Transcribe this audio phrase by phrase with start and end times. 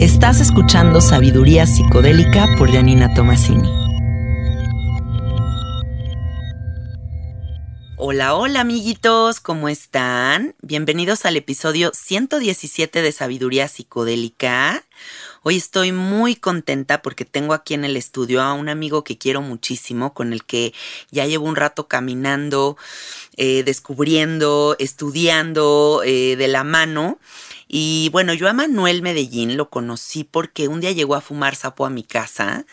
[0.00, 3.68] Estás escuchando Sabiduría Psicodélica por Janina Tomasini.
[7.96, 10.54] Hola, hola amiguitos, ¿cómo están?
[10.62, 14.84] Bienvenidos al episodio 117 de Sabiduría Psicodélica.
[15.42, 19.42] Hoy estoy muy contenta porque tengo aquí en el estudio a un amigo que quiero
[19.42, 20.74] muchísimo, con el que
[21.10, 22.76] ya llevo un rato caminando,
[23.42, 27.18] eh, descubriendo, estudiando eh, de la mano.
[27.68, 31.86] Y bueno, yo a Manuel Medellín lo conocí porque un día llegó a fumar sapo
[31.86, 32.66] a mi casa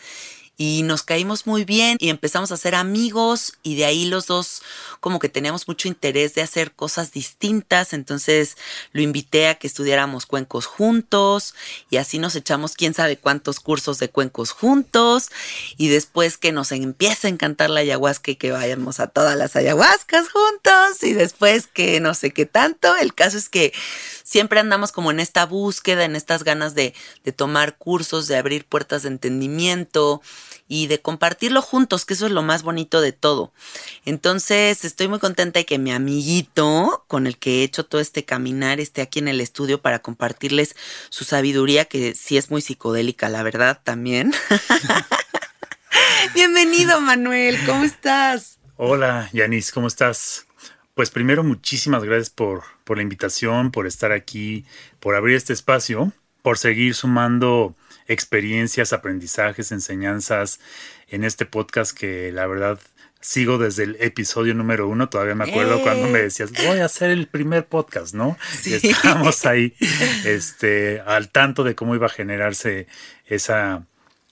[0.60, 4.60] y nos caímos muy bien y empezamos a ser amigos y de ahí los dos
[4.98, 8.56] como que teníamos mucho interés de hacer cosas distintas, entonces
[8.92, 11.54] lo invité a que estudiáramos cuencos juntos
[11.90, 15.30] y así nos echamos quién sabe cuántos cursos de cuencos juntos
[15.76, 19.54] y después que nos empieza a encantar la ayahuasca y que vayamos a todas las
[19.54, 23.72] ayahuascas juntos y después que no sé qué tanto, el caso es que
[24.28, 28.66] siempre andamos como en esta búsqueda, en estas ganas de, de tomar cursos, de abrir
[28.66, 30.20] puertas de entendimiento,
[30.68, 33.52] y de compartirlo juntos, que eso es lo más bonito de todo.
[34.04, 38.24] Entonces, estoy muy contenta de que mi amiguito, con el que he hecho todo este
[38.24, 40.76] caminar, esté aquí en el estudio para compartirles
[41.08, 44.34] su sabiduría, que sí es muy psicodélica, la verdad, también.
[46.34, 48.58] Bienvenido, Manuel, ¿cómo estás?
[48.76, 50.47] Hola, Yanis, ¿cómo estás?
[50.98, 54.64] Pues primero, muchísimas gracias por, por la invitación, por estar aquí,
[54.98, 56.12] por abrir este espacio,
[56.42, 57.76] por seguir sumando
[58.08, 60.58] experiencias, aprendizajes, enseñanzas
[61.06, 62.80] en este podcast que la verdad
[63.20, 65.08] sigo desde el episodio número uno.
[65.08, 68.36] Todavía me acuerdo cuando me decías, voy a hacer el primer podcast, ¿no?
[68.60, 68.74] Sí.
[68.74, 69.76] estábamos ahí
[70.24, 72.88] este, al tanto de cómo iba a generarse
[73.24, 73.86] esa,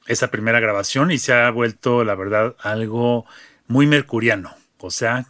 [0.09, 3.25] esa primera grabación y se ha vuelto, la verdad, algo
[3.69, 4.53] muy mercuriano.
[4.79, 5.27] O sea,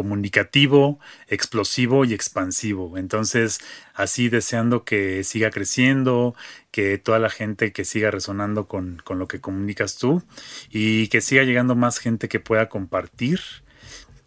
[0.00, 2.96] comunicativo, explosivo y expansivo.
[2.96, 3.60] Entonces,
[3.94, 6.34] así deseando que siga creciendo,
[6.70, 10.22] que toda la gente que siga resonando con, con, lo que comunicas tú
[10.70, 13.40] y que siga llegando más gente que pueda compartir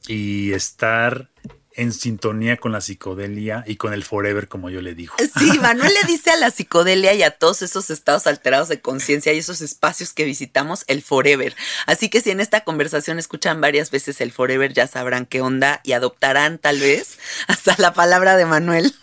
[0.07, 1.29] y estar
[1.75, 5.15] en sintonía con la psicodelia y con el forever, como yo le digo.
[5.37, 9.33] Sí, Manuel le dice a la psicodelia y a todos esos estados alterados de conciencia
[9.33, 11.55] y esos espacios que visitamos el forever.
[11.85, 15.81] Así que si en esta conversación escuchan varias veces el forever, ya sabrán qué onda
[15.83, 17.17] y adoptarán tal vez
[17.47, 18.93] hasta la palabra de Manuel.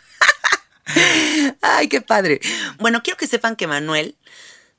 [1.60, 2.41] Ay, qué padre.
[2.78, 4.16] Bueno, quiero que sepan que Manuel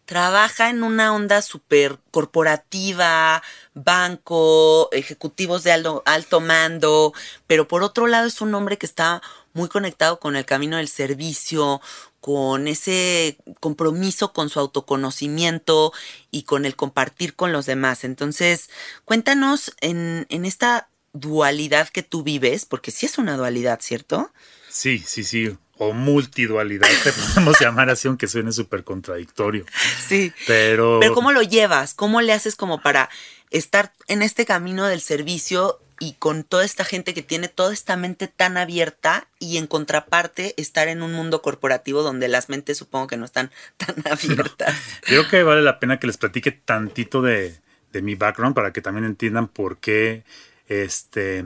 [0.06, 3.42] trabaja en una onda súper corporativa,
[3.74, 7.14] banco, ejecutivos de alto, alto, mando,
[7.48, 9.22] pero por otro lado es un hombre que está
[9.54, 11.82] muy conectado con el camino del servicio,
[12.20, 15.92] con ese compromiso con su autoconocimiento
[16.30, 18.04] y con el compartir con los demás.
[18.04, 18.70] Entonces,
[19.06, 24.32] cuéntanos en, en esta dualidad que tú vives, porque sí es una dualidad, ¿cierto?
[24.70, 29.66] Sí, sí, sí o multidualidad, te podemos llamar así, aunque suene súper contradictorio.
[30.08, 30.32] Sí.
[30.46, 31.00] Pero.
[31.02, 31.96] Pero ¿cómo lo llevas?
[31.96, 33.10] ¿Cómo le haces como para
[33.50, 37.98] estar en este camino del servicio y con toda esta gente que tiene toda esta
[37.98, 43.08] mente tan abierta y en contraparte estar en un mundo corporativo donde las mentes supongo
[43.08, 44.78] que no están tan abiertas?
[45.02, 47.60] creo que vale la pena que les platique tantito de,
[47.92, 50.26] de mi background para que también entiendan por qué,
[50.68, 51.44] este,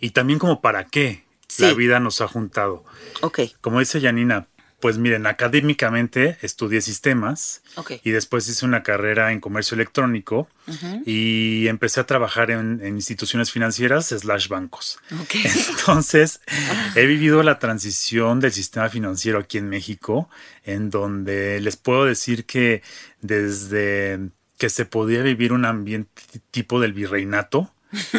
[0.00, 1.22] y también como para qué
[1.58, 2.84] la vida nos ha juntado.
[3.20, 3.40] Ok.
[3.60, 4.46] Como dice Janina,
[4.82, 7.62] pues miren, académicamente estudié sistemas
[8.02, 10.48] y después hice una carrera en comercio electrónico
[11.06, 14.98] y empecé a trabajar en, instituciones financieras slash bancos.
[15.70, 16.40] Entonces,
[16.96, 20.28] he vivido la transición del sistema financiero aquí en México,
[20.64, 22.82] en donde les puedo decir que
[23.20, 24.18] desde
[24.58, 27.72] que se podía vivir un ambiente tipo del virreinato,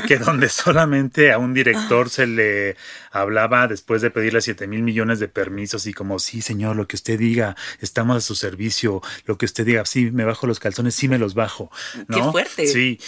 [0.07, 2.75] que donde solamente a un director se le
[3.11, 6.95] hablaba después de pedirle 7 mil millones de permisos y como, sí, señor, lo que
[6.95, 10.95] usted diga, estamos a su servicio, lo que usted diga, sí, me bajo los calzones,
[10.95, 11.71] sí me los bajo.
[12.07, 12.17] ¿no?
[12.17, 12.67] Qué fuerte.
[12.67, 12.99] Sí,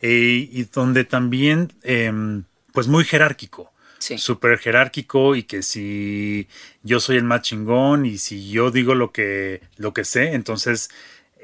[0.00, 3.70] eh, y donde también, em, pues muy jerárquico.
[3.98, 4.18] Sí.
[4.18, 6.46] súper jerárquico y que si
[6.82, 10.90] yo soy el más chingón y si yo digo lo que, lo que sé, entonces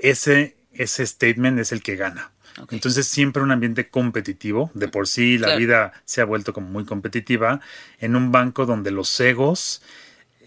[0.03, 2.32] ese, ese statement es el que gana.
[2.70, 6.84] Entonces siempre un ambiente competitivo, de por sí la vida se ha vuelto como muy
[6.84, 7.60] competitiva,
[7.98, 9.82] en un banco donde los egos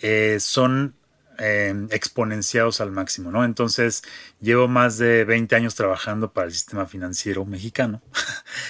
[0.02, 0.96] eh, son
[1.38, 3.44] em, exponenciados al máximo, ¿no?
[3.44, 4.04] Entonces
[4.40, 8.02] llevo más de 20 años trabajando para el sistema financiero mexicano.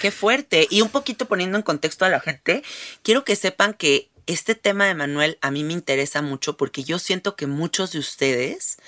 [0.00, 0.66] Qué fuerte.
[0.70, 2.62] Y un poquito poniendo en contexto a la gente,
[3.02, 6.98] quiero que sepan que este tema de Manuel a mí me interesa mucho porque yo
[6.98, 8.78] siento que muchos de ustedes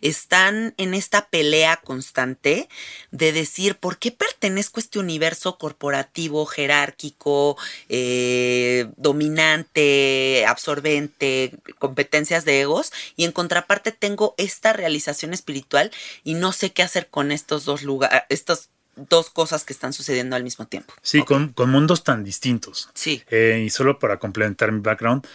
[0.00, 2.68] están en esta pelea constante
[3.10, 7.56] de decir por qué pertenezco a este universo corporativo, jerárquico,
[7.88, 15.90] eh, dominante, absorbente, competencias de egos y en contraparte tengo esta realización espiritual
[16.24, 20.36] y no sé qué hacer con estos dos lugares, estos dos cosas que están sucediendo
[20.36, 20.94] al mismo tiempo.
[21.02, 22.90] Sí, con, mundos tan distintos.
[22.94, 23.22] Sí.
[23.30, 25.26] Eh, y solo para complementar mi background,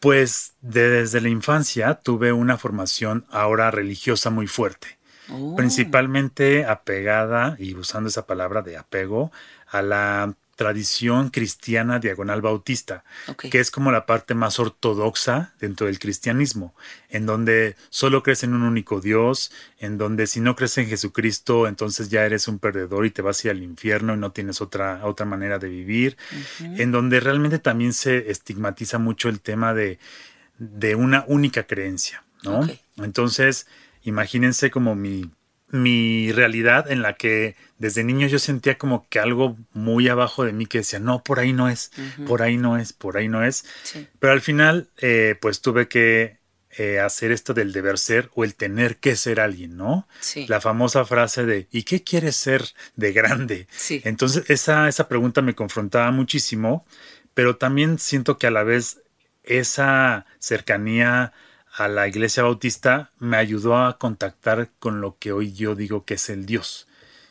[0.00, 4.98] pues desde la infancia tuve una formación ahora religiosa muy fuerte.
[5.30, 5.56] Oh.
[5.56, 9.30] Principalmente apegada, y usando esa palabra de apego,
[9.66, 13.04] a la tradición cristiana diagonal bautista,
[13.38, 16.74] que es como la parte más ortodoxa dentro del cristianismo,
[17.10, 21.68] en donde solo crees en un único Dios, en donde si no crees en Jesucristo,
[21.68, 24.60] entonces ya eres un perdedor y te vas a ir al infierno y no tienes
[24.60, 26.16] otra, otra manera de vivir,
[26.60, 30.00] en donde realmente también se estigmatiza mucho el tema de,
[30.58, 32.68] de una única creencia, ¿no?
[32.96, 33.68] Entonces,
[34.02, 35.30] imagínense como mi
[35.70, 40.52] mi realidad en la que desde niño yo sentía como que algo muy abajo de
[40.52, 41.90] mí que decía, no, por ahí no es,
[42.26, 43.64] por ahí no es, por ahí no es.
[44.18, 46.38] Pero al final, eh, pues tuve que
[46.76, 50.06] eh, hacer esto del deber ser o el tener que ser alguien, ¿no?
[50.48, 52.64] La famosa frase de, ¿y qué quieres ser
[52.96, 53.66] de grande?
[54.04, 56.86] Entonces, esa, esa pregunta me confrontaba muchísimo,
[57.34, 59.00] pero también siento que a la vez
[59.44, 61.32] esa cercanía
[61.74, 66.14] a la iglesia bautista me ayudó a contactar con lo que hoy yo digo que
[66.14, 66.86] es el Dios.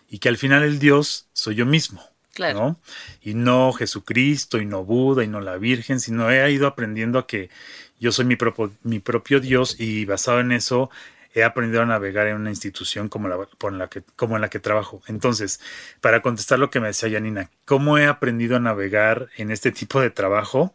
[0.09, 2.01] Y que al final el Dios soy yo mismo.
[2.33, 2.77] Claro.
[3.21, 7.27] Y no Jesucristo, y no Buda, y no la Virgen, sino he ido aprendiendo a
[7.27, 7.49] que
[7.99, 10.91] yo soy mi, propio, mi propio Dios y basado en eso
[11.33, 13.37] he aprendido a navegar en una institución como la,
[13.71, 15.01] la que, como en la que trabajo.
[15.07, 15.59] Entonces,
[16.01, 20.01] para contestar lo que me decía Janina, ¿cómo he aprendido a navegar en este tipo
[20.01, 20.73] de trabajo?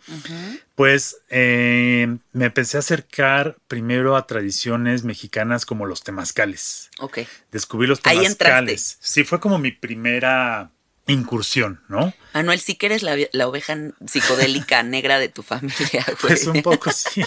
[0.75, 6.91] Pues eh, me empecé a acercar primero a tradiciones mexicanas como los temazcales.
[6.99, 7.21] Ok.
[7.51, 8.99] Descubrí los temazcales.
[9.01, 10.71] Sí, fue como mi primera
[11.07, 12.13] incursión, ¿no?
[12.33, 13.77] Manuel, sí que eres la, oveja
[14.07, 16.17] psicodélica negra de tu familia, güey.
[16.21, 17.23] Pues un poco sí.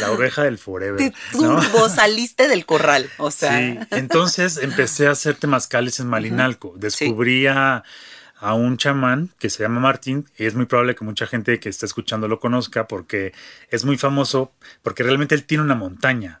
[0.00, 1.12] La oveja del forever.
[1.32, 1.60] Tú
[1.94, 3.58] saliste del corral, o sea.
[3.58, 6.74] Sí, entonces empecé a hacer temazcales en Malinalco.
[6.76, 7.84] Descubrí a,
[8.40, 11.86] un chamán que se llama Martín y es muy probable que mucha gente que está
[11.86, 13.32] escuchando lo conozca porque
[13.70, 14.52] es muy famoso,
[14.82, 16.40] porque realmente él tiene una montaña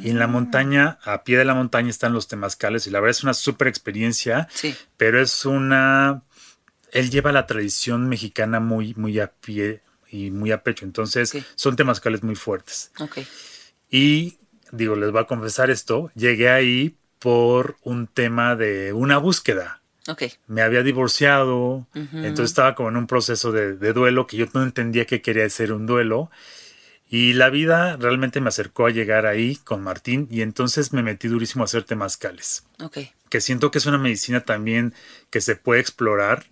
[0.00, 3.10] y en la montaña, a pie de la montaña están los temazcales y la verdad
[3.10, 4.74] es una súper experiencia, sí.
[4.96, 6.22] pero es una...
[6.92, 11.76] Él lleva la tradición mexicana muy, muy a pie y muy a pecho, entonces son
[11.76, 12.92] temazcales muy fuertes.
[12.98, 13.26] Okay.
[13.90, 14.38] Y
[14.72, 19.82] digo, les voy a confesar esto, llegué ahí por un tema de una búsqueda.
[20.06, 20.32] Okay.
[20.46, 24.62] Me había divorciado, entonces estaba como en un proceso de, de, duelo que yo no
[24.62, 26.30] entendía que quería ser un duelo
[27.10, 31.28] y la vida realmente me acercó a llegar ahí con Martín y entonces me metí
[31.28, 32.64] durísimo a hacer temazcales.
[32.82, 32.98] Ok.
[33.30, 34.94] Que siento que es una medicina también
[35.30, 36.46] que se puede explorar,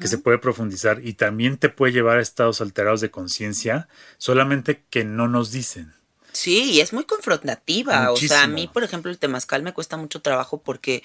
[0.00, 3.88] que se puede profundizar y también te puede llevar a estados alterados de conciencia,
[4.18, 5.92] solamente que no nos dicen.
[6.32, 8.10] Sí, y es muy confrontativa.
[8.10, 11.02] O sea, a mí, por ejemplo, el temazcal me cuesta mucho trabajo porque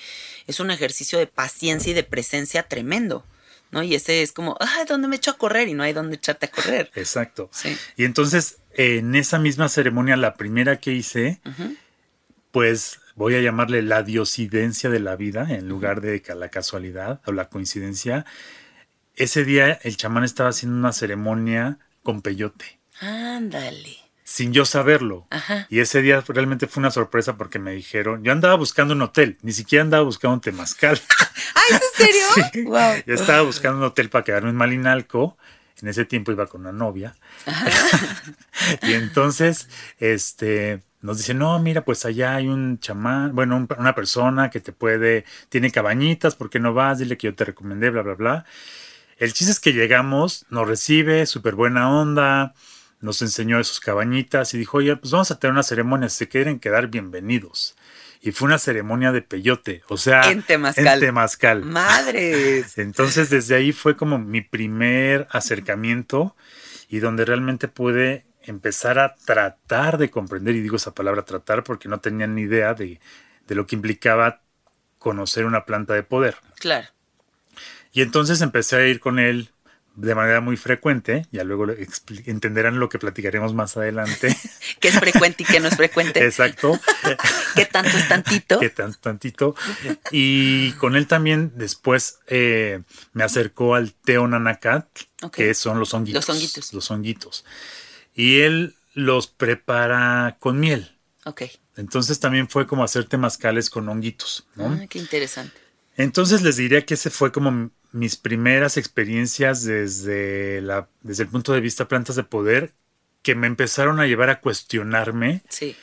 [0.48, 3.24] es un ejercicio de paciencia y de presencia tremendo.
[3.72, 3.82] ¿no?
[3.84, 5.68] Y ese es como, ah, ¿dónde me echo a correr?
[5.70, 6.92] Y no hay dónde echarte a correr.
[6.96, 7.50] Exacto.
[7.96, 11.42] Y entonces, en esa misma ceremonia, la primera que hice,
[12.52, 17.32] pues voy a llamarle la diosidencia de la vida, en lugar de la casualidad o
[17.32, 18.26] la coincidencia.
[19.16, 22.80] Ese día el chamán estaba haciendo una ceremonia con peyote.
[23.00, 25.28] Ándale sin yo saberlo.
[25.70, 29.38] Y ese día realmente fue una sorpresa porque me dijeron, yo andaba buscando un hotel,
[29.42, 31.00] ni siquiera andaba buscando un temazcal.
[31.56, 32.70] ¿Ah, ¿es en serio?
[32.70, 33.04] Wow.
[33.06, 35.38] Yo estaba buscando un hotel para quedarme en Malinalco.
[35.82, 37.16] En ese tiempo iba con una novia.
[38.84, 39.68] y entonces,
[40.00, 44.72] este, nos dice, no, mira, pues allá hay un chamán, bueno, una persona que te
[44.72, 47.00] puede, tiene cabañitas, ¿por qué no vas?
[47.00, 48.46] Dile que yo te recomendé, bla, bla, bla.
[49.18, 52.54] El chiste es que llegamos, nos recibe, súper buena onda,
[53.02, 56.18] nos enseñó de sus cabañitas y dijo, oye, pues vamos a tener una ceremonia, si
[56.18, 57.76] se quieren quedar bienvenidos.
[58.22, 60.88] Y fue una ceremonia de peyote, o sea, en Temazcal.
[60.88, 61.64] En Temazcal.
[61.64, 62.78] Madres.
[62.78, 66.36] Entonces desde ahí fue como mi primer acercamiento
[66.88, 71.90] y donde realmente pude empezar a tratar de comprender, y digo esa palabra tratar porque
[71.90, 73.00] no tenía ni idea de,
[73.48, 74.42] de lo que implicaba
[75.00, 76.38] conocer una planta de poder.
[76.60, 76.88] Claro.
[77.92, 79.50] Y entonces empecé a ir con él
[79.96, 81.68] de manera muy frecuente, ya luego
[82.26, 84.36] entenderán lo que platicaremos más adelante.
[84.80, 86.24] ¿Qué es frecuente y qué no es frecuente?
[86.24, 86.80] Exacto.
[87.56, 88.60] ¿Qué tanto es tantito?
[88.60, 89.56] ¿Qué tanto tantito?
[90.12, 92.82] Y con él también después eh,
[93.14, 94.88] me acercó al Teo Nanacat,
[95.32, 96.28] que son los honguitos.
[96.28, 96.74] Los honguitos.
[96.74, 97.46] Los honguitos.
[98.16, 100.98] Y él los prepara con miel.
[101.26, 101.44] Ok.
[101.76, 104.68] Entonces también fue como hacer temazcales con honguitos, ¿no?
[104.68, 105.58] Ah, qué interesante.
[105.98, 111.54] Entonces les diría que ese fue como mis primeras experiencias desde, la, desde el punto
[111.54, 112.74] de vista plantas de poder
[113.22, 115.76] que me empezaron a llevar a cuestionarme sí.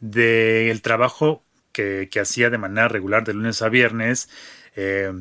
[0.00, 4.28] del trabajo que, hacía de manera regular de lunes a viernes.
[4.74, 5.12] Eh,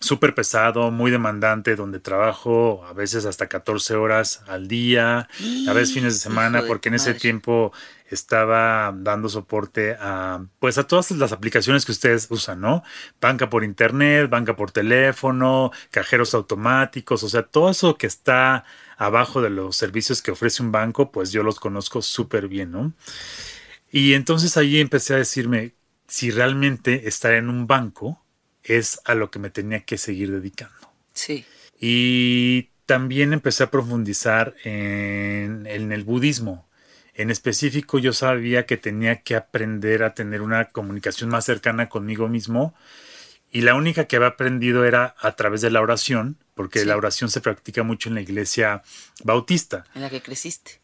[0.00, 5.28] súper pesado, muy demandante, donde trabajo a veces hasta 14 horas al día,
[5.68, 7.72] a veces fines de semana, porque en ese tiempo
[8.10, 12.82] estaba dando soporte a pues a todas las aplicaciones que ustedes usan, ¿no?
[13.20, 18.64] Banca por internet, banca por teléfono, cajeros automáticos, o sea, todo eso que está
[18.96, 22.92] abajo de los servicios que ofrece un banco, pues yo los conozco súper bien, ¿no?
[23.90, 25.74] Y entonces ahí empecé a decirme
[26.08, 28.22] si realmente estar en un banco
[28.62, 30.92] es a lo que me tenía que seguir dedicando.
[31.12, 31.44] Sí.
[31.80, 36.65] Y también empecé a profundizar en, en el budismo
[37.16, 42.28] en específico yo sabía que tenía que aprender a tener una comunicación más cercana conmigo
[42.28, 42.74] mismo
[43.50, 47.30] y la única que había aprendido era a través de la oración, porque la oración
[47.30, 48.82] se practica mucho en la iglesia
[49.24, 49.84] bautista.
[49.94, 50.80] En la que creciste.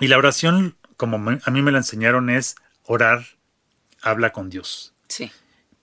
[0.00, 3.26] Y la oración, como a mí me la enseñaron, es orar,
[4.00, 4.94] habla con Dios.
[5.08, 5.30] Sí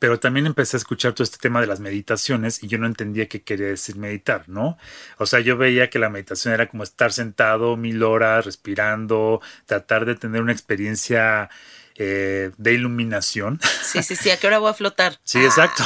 [0.04, 3.30] pero también empecé a escuchar todo este tema de las meditaciones y yo no entendía
[3.30, 4.78] qué quería decir meditar, ¿no?
[5.18, 10.04] O sea, yo veía que la meditación era como estar sentado mil horas, respirando, tratar
[10.04, 11.50] de tener una experiencia
[11.96, 13.62] eh, de iluminación.
[13.82, 15.22] Sí, sí, sí, ¿a qué hora voy a flotar?
[15.24, 15.84] Sí, exacto.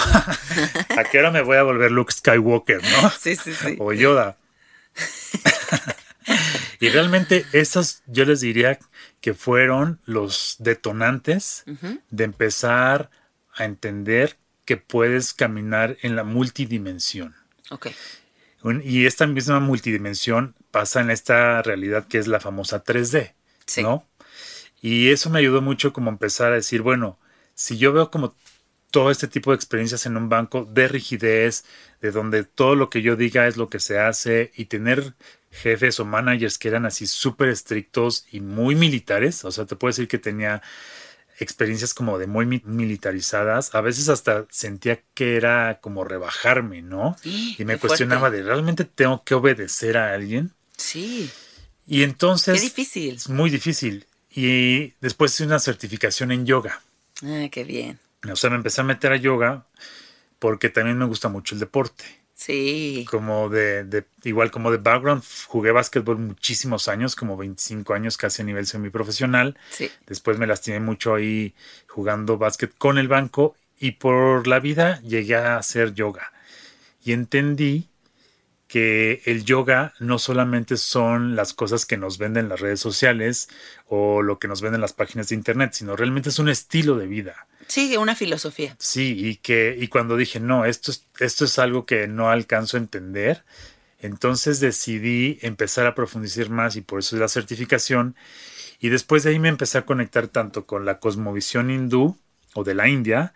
[0.97, 3.12] ¿A qué hora me voy a volver Luke Skywalker, no?
[3.12, 3.75] Sí, sí, sí.
[3.77, 4.36] O Yoda.
[6.79, 8.79] y realmente esas yo les diría
[9.21, 11.65] que fueron los detonantes
[12.09, 13.12] de empezar
[13.57, 17.35] a entender que puedes caminar en la multidimensión.
[17.69, 17.87] Ok.
[18.83, 23.33] Y esta misma multidimensión pasa en esta realidad que es la famosa 3D,
[23.81, 24.05] ¿no?
[24.81, 27.17] Y eso me ayudó mucho como empezar a decir, bueno,
[27.53, 28.35] si yo veo como
[28.91, 31.65] todo este tipo de experiencias en un banco de rigidez,
[32.01, 35.13] de donde todo lo que yo diga es lo que se hace y tener
[35.51, 39.89] jefes o managers que eran así súper estrictos y muy militares, o sea, te puedo
[39.89, 40.61] decir que tenía
[41.39, 47.15] experiencias como de muy militarizadas, a veces hasta sentía que era como rebajarme, ¿no?
[47.24, 50.53] y me cuestionaba de, ¿realmente tengo que obedecer a alguien?
[50.77, 51.29] Sí.
[51.86, 52.56] Y entonces...
[52.56, 53.15] Qué difícil.
[53.15, 54.06] Es muy difícil.
[54.32, 56.82] Y después hice una certificación en yoga.
[57.24, 58.00] Ah, qué bien.
[58.32, 59.65] O sea, me empecé a meter a yoga
[60.39, 62.03] porque también me gusta mucho el deporte.
[62.38, 63.03] Sí.
[63.10, 68.44] Como de, de, igual como de background, jugué básquetbol muchísimos años, como 25 años casi
[68.44, 69.58] a nivel semiprofesional.
[69.72, 69.89] Sí.
[70.06, 71.56] Después me lastimé mucho ahí
[71.88, 76.32] jugando básquet con el banco y por la vida llegué a hacer yoga.
[77.03, 77.89] Y entendí
[78.67, 83.50] que el yoga no solamente son las cosas que nos venden las redes sociales
[83.88, 87.08] o lo que nos venden las páginas de internet, sino realmente es un estilo de
[87.08, 87.48] vida.
[87.67, 88.75] Sí, una filosofía.
[88.79, 92.77] Sí, y que, y cuando dije, no, esto es, esto es algo que no alcanzo
[92.77, 93.43] a entender,
[94.00, 98.15] entonces decidí empezar a profundizar más y por eso es la certificación.
[98.79, 102.17] Y después de ahí me empecé a conectar tanto con la cosmovisión hindú
[102.53, 103.33] o de la India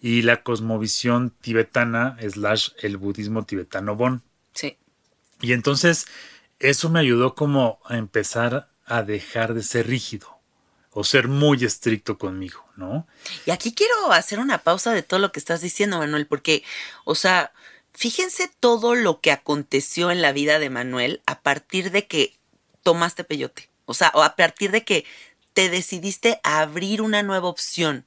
[0.00, 4.22] y la cosmovisión tibetana slash el budismo tibetano Bon.
[4.54, 4.76] Sí.
[5.40, 6.06] Y entonces
[6.58, 10.41] eso me ayudó como a empezar a dejar de ser rígido
[10.92, 13.06] o ser muy estricto conmigo, ¿no?
[13.46, 16.62] Y aquí quiero hacer una pausa de todo lo que estás diciendo, Manuel, porque,
[17.04, 17.52] o sea,
[17.94, 22.36] fíjense todo lo que aconteció en la vida de Manuel a partir de que
[22.82, 25.04] tomaste peyote, o sea, o a partir de que
[25.54, 28.04] te decidiste a abrir una nueva opción.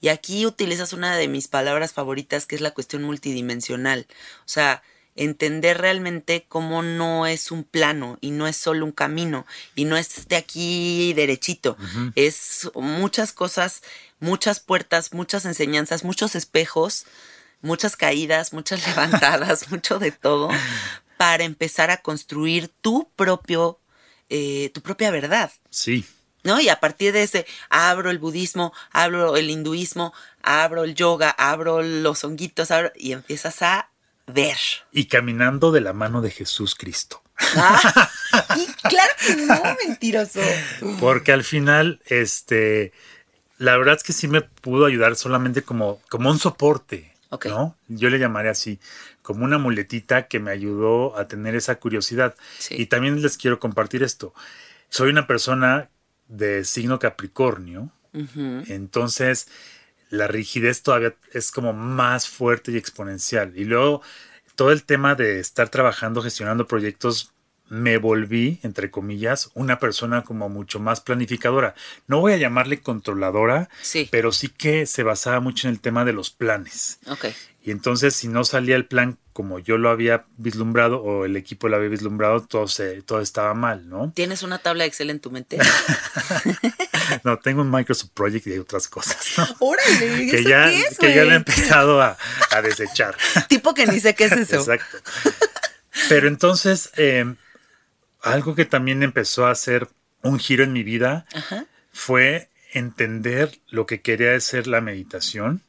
[0.00, 4.06] Y aquí utilizas una de mis palabras favoritas, que es la cuestión multidimensional.
[4.40, 4.82] O sea,
[5.16, 9.96] entender realmente cómo no es un plano y no es solo un camino y no
[9.96, 11.76] es de aquí derechito,
[12.14, 13.82] es muchas cosas,
[14.20, 17.06] muchas puertas, muchas enseñanzas, muchos espejos,
[17.60, 20.50] muchas caídas, muchas levantadas, mucho de todo
[21.16, 23.78] para empezar a construir tu propio,
[24.28, 25.52] eh, tu propia verdad.
[25.70, 26.04] Sí.
[26.42, 26.60] ¿no?
[26.60, 31.82] Y a partir de ese, abro el budismo, abro el hinduismo, abro el yoga, abro
[31.82, 33.90] los honguitos, abro, y empiezas a
[34.26, 34.58] ver.
[34.92, 37.22] Y caminando de la mano de Jesús Cristo.
[37.56, 38.10] Ah,
[38.56, 40.40] y claro que no, mentiroso.
[41.00, 42.92] Porque al final, este,
[43.58, 47.14] la verdad es que sí me pudo ayudar solamente como, como un soporte.
[47.44, 47.76] ¿no?
[47.88, 48.78] Yo le llamaría así,
[49.22, 52.34] como una muletita que me ayudó a tener esa curiosidad.
[52.58, 52.76] Sí.
[52.78, 54.34] Y también les quiero compartir esto.
[54.88, 55.88] Soy una persona
[56.28, 57.90] de signo Capricornio,
[58.68, 59.48] entonces
[60.14, 63.52] la rigidez todavía es como más fuerte y exponencial.
[63.56, 64.02] Y luego
[64.56, 67.30] todo el tema de estar trabajando, gestionando proyectos,
[67.68, 71.74] me volví, entre comillas, una persona como mucho más planificadora.
[72.06, 74.06] No voy a llamarle controladora, Sí.
[74.12, 76.98] pero sí que se basaba mucho en el tema de los planes.
[77.06, 77.26] Ok.
[77.62, 81.68] Y entonces, si no salía el plan como yo lo había vislumbrado o el equipo
[81.68, 84.12] lo había vislumbrado, todo, se, todo estaba mal, ¿no?
[84.14, 85.58] ¿Tienes una tabla de Excel en tu mente?
[87.24, 89.46] No, tengo un Microsoft Project y hay otras cosas, ¿no?
[89.60, 92.16] Órale, que ¿eso ya, qué es, que ya lo he empezado a,
[92.50, 93.16] a desechar.
[93.48, 94.56] Tipo que ni sé qué es eso.
[94.56, 94.98] Exacto.
[96.08, 97.34] Pero entonces, eh,
[98.22, 99.88] algo que también empezó a hacer
[100.22, 101.66] un giro en mi vida Ajá.
[101.92, 105.62] fue entender lo que quería ser la meditación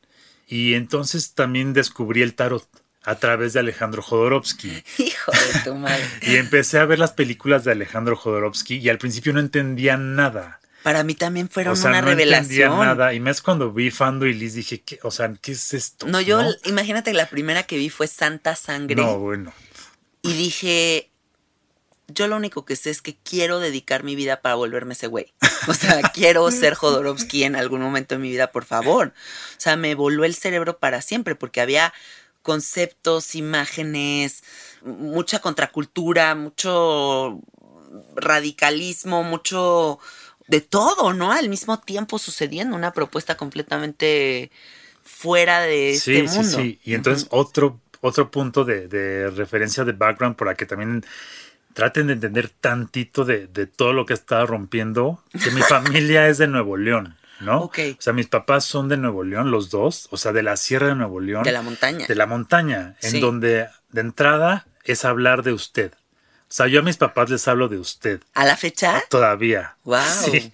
[0.47, 2.67] y entonces también descubrí el tarot
[3.03, 6.03] a través de Alejandro Jodorowsky Hijo de tu madre.
[6.21, 10.59] y empecé a ver las películas de Alejandro Jodorowsky y al principio no entendía nada.
[10.85, 12.77] Para mí también fueron o sea, una no revelación.
[12.77, 14.99] nada y más cuando vi Fando y Liz dije, ¿qué?
[15.01, 16.05] o sea, ¿qué es esto?
[16.05, 18.95] No, yo, imagínate, la primera que vi fue Santa Sangre.
[18.95, 19.51] No, bueno.
[20.21, 21.09] Y dije,
[22.07, 25.33] yo lo único que sé es que quiero dedicar mi vida para volverme ese güey.
[25.67, 29.07] O sea, quiero ser Jodorowsky en algún momento de mi vida, por favor.
[29.07, 31.95] O sea, me voló el cerebro para siempre porque había
[32.43, 34.43] conceptos, imágenes,
[34.83, 37.41] mucha contracultura, mucho
[38.15, 39.99] radicalismo, mucho
[40.47, 41.31] de todo, ¿no?
[41.31, 44.51] Al mismo tiempo sucediendo una propuesta completamente
[45.03, 46.57] fuera de este Sí, sí, mundo.
[46.57, 46.79] sí.
[46.83, 51.03] Y entonces otro, otro punto de, de referencia de background para que también
[51.73, 56.37] traten de entender tantito de, de todo lo que estaba rompiendo, que mi familia es
[56.37, 57.59] de Nuevo León, ¿no?
[57.61, 57.79] Ok.
[57.97, 60.87] O sea, mis papás son de Nuevo León, los dos, o sea, de la Sierra
[60.87, 61.43] de Nuevo León.
[61.43, 62.05] De la montaña.
[62.07, 63.19] De la montaña, en Sí.
[63.19, 65.93] donde de entrada es hablar de usted.
[66.55, 68.21] O sea, yo a mis papás les hablo de usted.
[68.33, 69.03] ¿A la fecha?
[69.09, 69.75] Todavía.
[69.83, 69.99] Wow.
[70.23, 70.53] Sí.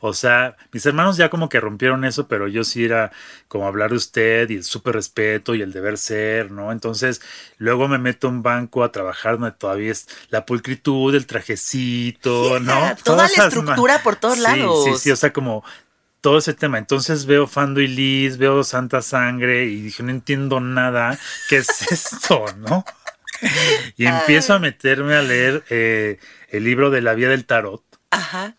[0.00, 3.12] O sea, mis hermanos ya como que rompieron eso, pero yo sí era
[3.48, 6.72] como hablar de usted y el súper respeto y el deber ser, ¿no?
[6.72, 7.20] Entonces,
[7.58, 12.58] luego me meto a un banco a trabajar donde todavía es la pulcritud, el trajecito,
[12.60, 12.96] ¿no?
[13.04, 14.84] Toda la estructura por todos Sí, lados.
[14.86, 15.62] Sí, sí, o sea, como
[16.22, 16.78] todo ese tema.
[16.78, 21.18] Entonces veo Fando y Liz, veo Santa Sangre y dije, no entiendo nada.
[21.50, 22.86] ¿Qué es esto, no?
[23.96, 27.82] Y empiezo a meterme a leer eh, el libro de la vía del tarot.
[28.10, 28.56] Ajá.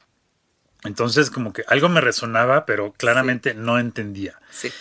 [0.83, 4.39] Entonces como que algo me resonaba, pero claramente no entendía.
[4.51, 4.71] Sí.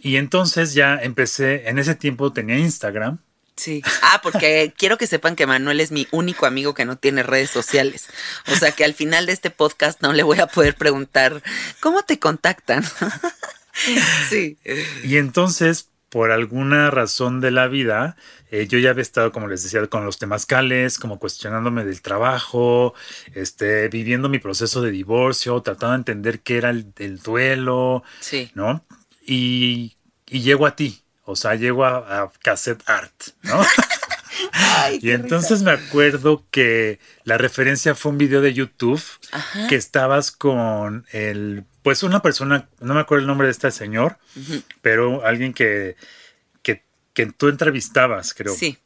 [0.00, 3.18] Y entonces ya empecé, en ese tiempo tenía Instagram.
[3.56, 3.82] Sí.
[4.02, 7.50] Ah, porque quiero que sepan que Manuel es mi único amigo que no tiene redes
[7.50, 8.08] sociales.
[8.48, 11.42] O sea que al final de este podcast no le voy a poder preguntar
[11.80, 12.84] cómo te contactan.
[14.28, 14.58] Sí.
[15.02, 18.16] Y entonces, por alguna razón de la vida,
[18.50, 22.92] eh, yo ya había estado, como les decía, con los temazcales, como cuestionándome del trabajo,
[23.34, 28.50] este, viviendo mi proceso de divorcio, tratando de entender qué era el, el duelo, Sí.
[28.54, 28.84] ¿no?
[29.26, 29.96] Y,
[30.28, 33.64] y llego a ti, o sea, llego a, a Cassette Art, ¿no?
[34.52, 39.66] Ay, Y entonces me acuerdo que la referencia fue un video de YouTube Ajá.
[39.66, 44.18] que estabas con el, pues una persona, no me acuerdo el nombre de este señor,
[44.80, 45.96] pero alguien que,
[46.62, 48.78] que, que tú entrevistabas, creo, Sí.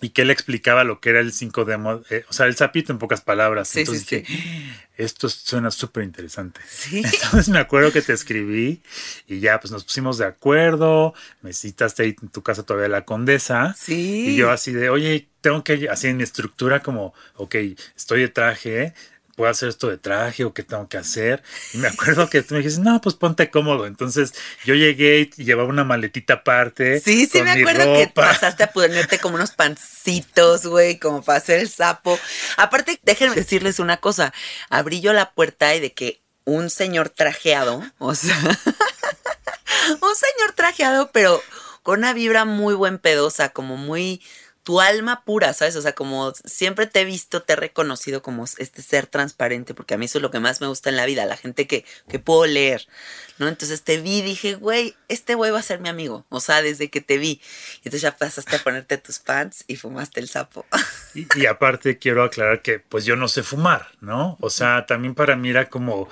[0.00, 2.92] y que él explicaba lo que era el 5 demo, eh, o sea, el sapito
[2.92, 3.68] en pocas palabras.
[3.68, 6.60] Sí, Entonces sí, dije, esto suena súper interesante.
[6.68, 6.98] Sí.
[7.04, 8.82] Entonces me acuerdo que te escribí
[9.26, 13.04] y ya pues nos pusimos de acuerdo, me citaste ahí en tu casa todavía la
[13.04, 13.74] condesa.
[13.78, 14.28] Sí.
[14.30, 17.54] Y yo así de, oye, tengo que, así en mi estructura como, ok,
[17.96, 18.94] estoy de traje,
[19.38, 21.44] puedo hacer esto de traje o qué tengo que hacer.
[21.72, 23.86] Y me acuerdo que tú me dijiste, no, pues ponte cómodo.
[23.86, 26.98] Entonces yo llegué y llevaba una maletita aparte.
[26.98, 31.38] Sí, sí, con me acuerdo que pasaste a ponerte como unos pancitos, güey, como para
[31.38, 32.18] hacer el sapo.
[32.56, 34.34] Aparte, déjenme decirles una cosa.
[34.70, 38.36] Abrí yo la puerta y de que un señor trajeado, o sea,
[40.00, 41.40] un señor trajeado, pero
[41.84, 44.20] con una vibra muy buen pedosa, como muy
[44.68, 45.76] tu alma pura, ¿sabes?
[45.76, 49.94] O sea, como siempre te he visto, te he reconocido como este ser transparente, porque
[49.94, 51.86] a mí eso es lo que más me gusta en la vida, la gente que,
[52.06, 52.86] que puedo leer,
[53.38, 53.48] ¿no?
[53.48, 56.60] Entonces te vi y dije, güey, este güey va a ser mi amigo, o sea,
[56.60, 57.40] desde que te vi.
[57.76, 60.66] Y entonces ya pasaste a ponerte tus pants y fumaste el sapo.
[61.14, 64.36] Y, y aparte quiero aclarar que pues yo no sé fumar, ¿no?
[64.40, 66.10] O sea, también para mí era como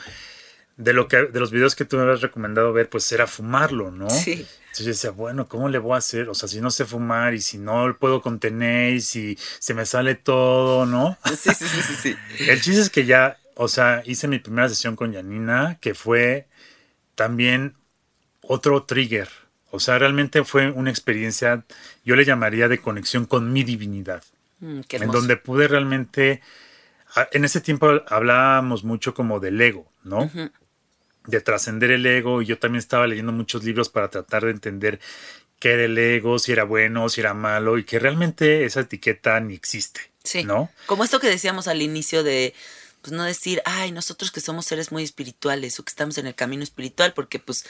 [0.78, 3.90] de lo que de los videos que tú me habías recomendado ver, pues era fumarlo,
[3.90, 4.08] ¿no?
[4.08, 4.46] Sí.
[4.76, 6.28] Entonces yo decía, bueno, ¿cómo le voy a hacer?
[6.28, 9.86] O sea, si no sé fumar y si no puedo contener y si se me
[9.86, 11.16] sale todo, ¿no?
[11.24, 12.16] Sí, sí, sí, sí, sí.
[12.40, 16.46] El chiste es que ya, o sea, hice mi primera sesión con Janina, que fue
[17.14, 17.74] también
[18.42, 19.30] otro trigger.
[19.70, 21.64] O sea, realmente fue una experiencia,
[22.04, 24.24] yo le llamaría de conexión con mi divinidad.
[24.60, 26.42] Mm, qué en donde pude realmente,
[27.32, 30.30] en ese tiempo hablábamos mucho como del ego, ¿no?
[31.26, 35.00] De trascender el ego y yo también estaba leyendo muchos libros para tratar de entender
[35.58, 39.40] qué era el ego, si era bueno, si era malo y que realmente esa etiqueta
[39.40, 40.44] ni existe, Sí.
[40.44, 40.70] ¿no?
[40.86, 42.52] Como esto que decíamos al inicio de,
[43.00, 46.34] pues no decir, ay, nosotros que somos seres muy espirituales o que estamos en el
[46.34, 47.64] camino espiritual, porque pues,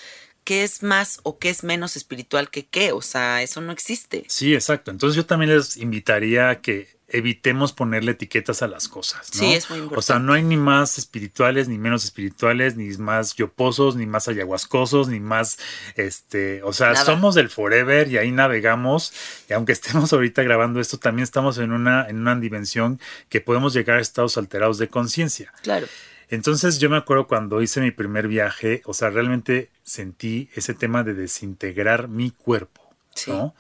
[0.45, 2.93] ¿qué es más o qué es menos espiritual que qué?
[2.93, 4.25] O sea, eso no existe.
[4.29, 4.91] Sí, exacto.
[4.91, 9.41] Entonces yo también les invitaría a que evitemos ponerle etiquetas a las cosas, ¿no?
[9.41, 10.25] Sí, es muy O sea, importante.
[10.27, 15.21] no hay ni más espirituales, ni menos espirituales, ni más yoposos, ni más ayahuascosos, ni
[15.21, 15.59] más,
[15.95, 17.05] este, o sea, Nada.
[17.05, 19.13] somos del forever y ahí navegamos.
[19.49, 23.73] Y aunque estemos ahorita grabando esto, también estamos en una, en una dimensión que podemos
[23.73, 25.53] llegar a estados alterados de conciencia.
[25.63, 25.87] Claro.
[26.29, 31.05] Entonces yo me acuerdo cuando hice mi primer viaje, o sea, realmente sentí ese tema
[31.05, 32.83] de desintegrar mi cuerpo,
[33.15, 33.31] Sí.
[33.31, 33.55] ¿no?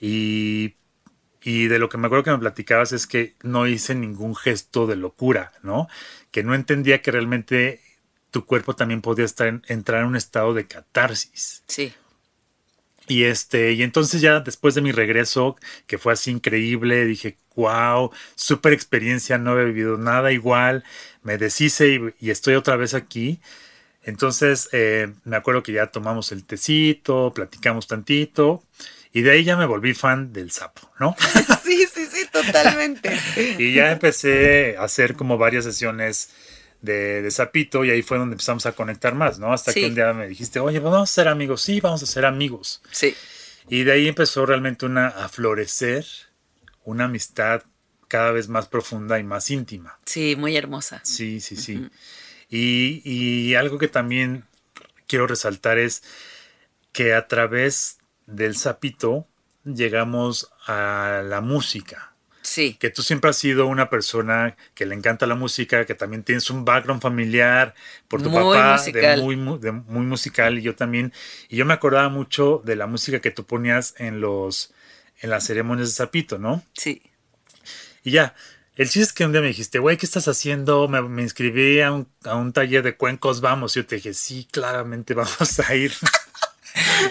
[0.00, 0.76] Y,
[1.42, 4.86] y de lo que me acuerdo que me platicabas es que no hice ningún gesto
[4.86, 5.88] de locura, ¿no?
[6.30, 7.80] Que no entendía que realmente
[8.30, 11.62] tu cuerpo también podía estar en- entrar en un estado de catarsis.
[11.66, 11.92] Sí.
[13.06, 18.10] Y este, y entonces ya después de mi regreso, que fue así increíble, dije, wow,
[18.34, 20.84] súper experiencia, no había vivido nada igual,
[21.22, 23.40] me deshice y, y estoy otra vez aquí.
[24.02, 28.64] Entonces, eh, me acuerdo que ya tomamos el tecito, platicamos tantito,
[29.18, 31.16] y de ahí ya me volví fan del sapo, ¿no?
[31.64, 33.18] sí, sí, sí, totalmente.
[33.58, 36.30] y ya empecé a hacer como varias sesiones
[36.82, 39.52] de, de sapito, y ahí fue donde empezamos a conectar más, ¿no?
[39.52, 39.80] Hasta Sí.
[39.80, 42.80] que un día me dijiste, oye, vamos a ser amigos, sí, vamos a ser amigos.
[42.92, 43.14] Sí.
[43.68, 46.06] Y de ahí empezó realmente una, a florecer
[46.84, 47.62] una amistad
[48.06, 49.98] cada vez más profunda y más íntima.
[50.06, 51.00] Sí, muy hermosa.
[51.04, 51.88] Sí, sí, sí.
[52.48, 54.44] y, y algo que también
[55.08, 56.02] quiero resaltar es
[56.92, 57.97] que a través
[58.28, 59.26] del sapito
[59.64, 62.12] llegamos a la música.
[62.42, 62.76] Sí.
[62.80, 66.48] Que tú siempre has sido una persona que le encanta la música, que también tienes
[66.50, 67.74] un background familiar
[68.06, 69.18] por tu Muy papá, musical.
[69.18, 71.12] De, muy, de muy musical, y yo también.
[71.48, 74.72] Y yo me acordaba mucho de la música que tú ponías en los
[75.20, 76.62] en las ceremonias de sapito, ¿no?
[76.74, 77.02] Sí.
[78.04, 78.34] Y ya,
[78.76, 80.86] el chiste es que un día me dijiste, güey, ¿qué estás haciendo?
[80.86, 83.76] Me, me inscribí a un, a un taller de cuencos, vamos.
[83.76, 85.92] Y yo te dije, sí, claramente vamos a ir.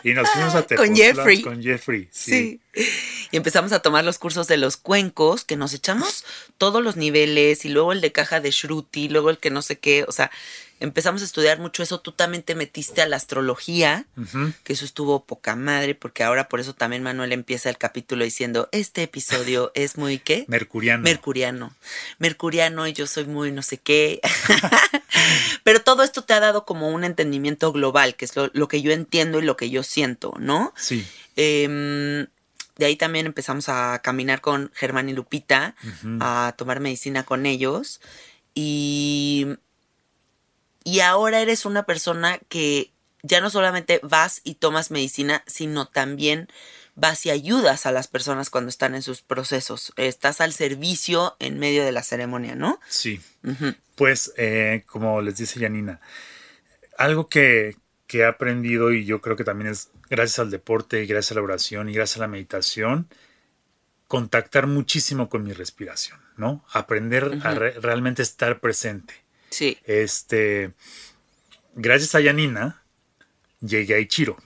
[0.04, 1.42] Y nos fuimos a Con Tepoztlán Jeffrey.
[1.42, 2.60] Con Jeffrey, sí.
[2.74, 2.86] Sí.
[3.32, 6.24] Y empezamos a tomar los cursos de los cuencos, que nos echamos
[6.58, 9.80] todos los niveles, y luego el de caja de Shruti, luego el que no sé
[9.80, 10.06] qué.
[10.08, 10.32] O sea,
[10.80, 12.00] empezamos a estudiar mucho eso.
[12.00, 14.06] Tú también te metiste a la astrología,
[14.64, 18.70] que eso estuvo poca madre, porque ahora por eso también Manuel empieza el capítulo diciendo:
[18.72, 20.46] Este episodio es muy qué?
[20.48, 21.04] Mercuriano.
[21.04, 21.76] Mercuriano.
[22.20, 24.22] Mercuriano y yo soy muy no sé qué.
[25.64, 28.82] Pero todo esto te ha dado como un entendimiento global, que es lo, lo que
[28.82, 30.74] yo entiendo y lo que yo siento, ¿no?
[30.78, 31.06] sí.
[31.40, 32.26] Em,
[32.78, 35.76] de ahí también empezamos a caminar con Germán y Lupita,
[36.20, 38.02] a tomar medicina con ellos.
[38.54, 39.48] Y,
[40.84, 42.92] y ahora eres una persona que
[43.24, 46.48] ya no solamente vas y tomas medicina, sino también
[46.96, 49.94] vas y ayudas a las personas cuando están en sus procesos.
[49.98, 52.80] Estás al servicio en medio de la ceremonia, ¿no?
[52.90, 53.22] Sí.
[53.96, 56.02] Pues, eh, como les dice Janina,
[56.98, 61.08] algo que, que he aprendido y yo creo que también es gracias al deporte y
[61.08, 63.08] gracias a la oración y gracias a la meditación,
[64.08, 66.64] contactar muchísimo con mi respiración, ¿no?
[66.72, 69.14] Aprender a re- realmente estar presente.
[69.50, 69.78] Sí.
[69.86, 70.72] Este,
[71.76, 72.82] gracias a Janina,
[73.62, 74.38] llegué a Ichiro.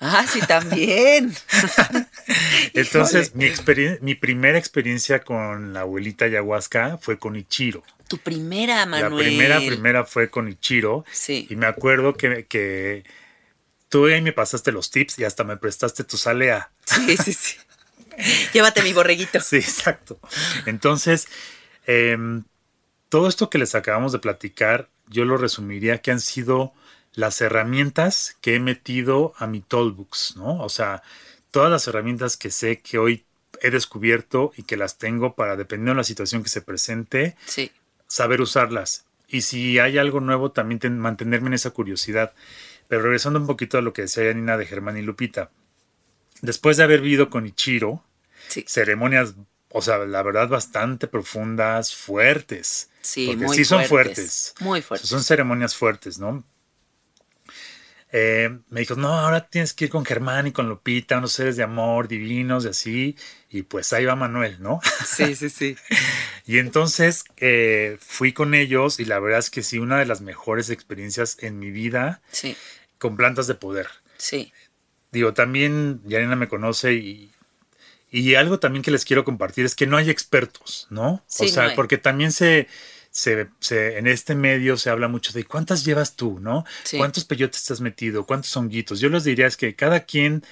[0.00, 1.32] Ah, sí, también.
[2.74, 7.82] Entonces, mi, primera experiencia con la abuelita ayahuasca fue con Ichiro.
[8.08, 9.12] Tu primera, Manuel.
[9.12, 11.04] La primera, primera fue con Ichiro.
[11.12, 11.46] Sí.
[11.50, 13.04] Y me acuerdo que, que
[13.88, 16.70] tú ahí me pasaste los tips y hasta me prestaste tu salea.
[16.86, 17.56] Sí, sí, sí.
[18.54, 19.40] Llévate mi borreguito.
[19.40, 20.18] Sí, exacto.
[20.66, 21.28] Entonces,
[21.86, 22.44] em,
[23.08, 26.72] todo esto que les acabamos de platicar, yo lo resumiría que han sido
[27.14, 30.62] las herramientas que he metido a mi Toolbox, ¿no?
[30.62, 31.02] O sea,
[31.50, 33.24] todas las herramientas que sé que hoy
[33.62, 37.70] he descubierto y que las tengo para, dependiendo de la situación que se presente, Sí.
[38.06, 39.04] saber usarlas.
[39.28, 42.32] Y si hay algo nuevo, también ten- mantenerme en esa curiosidad.
[42.88, 45.50] Pero regresando un poquito a lo que decía Janina de Germán y Lupita.
[46.42, 48.02] Después de haber vivido con Ichiro,
[48.48, 48.64] Sí.
[48.66, 49.34] ceremonias,
[49.70, 52.88] o sea, la verdad, bastante profundas, fuertes.
[53.02, 54.54] Sí, Porque muy sí son fuertes, fuertes.
[54.60, 55.08] Muy O sea, fuertes.
[55.08, 56.42] son ceremonias fuertes, ¿no?
[58.12, 61.56] Eh, me dijo, no, ahora tienes que ir con Germán y con Lupita, unos seres
[61.56, 63.16] de amor divinos y así.
[63.50, 64.80] Y pues ahí va Manuel, ¿no?
[65.06, 65.76] Sí, sí, sí.
[66.46, 70.20] Y entonces eh, fui con ellos y la verdad es que sí, una de las
[70.20, 72.20] mejores experiencias en mi vida.
[72.32, 72.56] Sí.
[72.98, 73.88] con plantas de poder.
[74.16, 74.52] Sí.
[75.12, 77.30] Digo, también Yanina me conoce y,
[78.10, 81.22] y algo también que les quiero compartir es que no hay expertos, ¿no?
[81.26, 82.66] Sí, o sea, no porque también se,
[83.10, 86.64] se, se- en este medio se habla mucho de cuántas llevas tú, ¿no?
[86.84, 86.96] Sí.
[86.98, 88.26] ¿Cuántos peyotes te has metido?
[88.26, 89.00] ¿Cuántos honguitos?
[89.00, 90.44] Yo les diría es que cada quien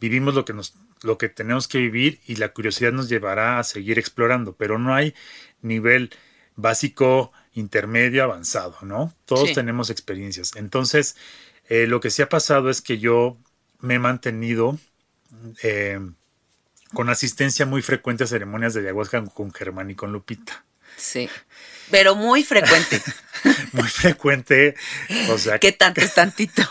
[0.00, 3.64] vivimos lo que nos lo que tenemos que vivir y la curiosidad nos llevará a
[3.64, 5.14] seguir explorando, pero no hay
[5.60, 6.10] nivel
[6.56, 9.14] básico, intermedio, avanzado, ¿no?
[9.26, 9.54] Todos Sí.
[9.54, 10.52] tenemos experiencias.
[10.56, 11.16] Entonces,
[11.68, 13.36] eh, lo que sí ha pasado es que yo
[13.80, 14.78] me he mantenido
[15.62, 16.00] eh,
[16.94, 20.64] con asistencia muy frecuente a ceremonias de ayahuasca con Germán y con Lupita.
[20.96, 21.28] Sí.
[21.90, 23.02] Pero muy frecuente.
[23.72, 24.74] Muy frecuente,
[25.30, 26.62] o sea, ¿Qué tanto es tantito?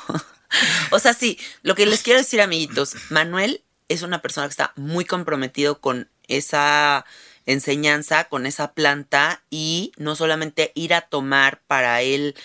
[0.89, 4.73] o sea, sí, lo que les quiero decir, amiguitos, Manuel es una persona que está
[4.75, 7.05] muy comprometido con esa
[7.45, 12.35] enseñanza, con esa planta y no solamente ir a tomar para él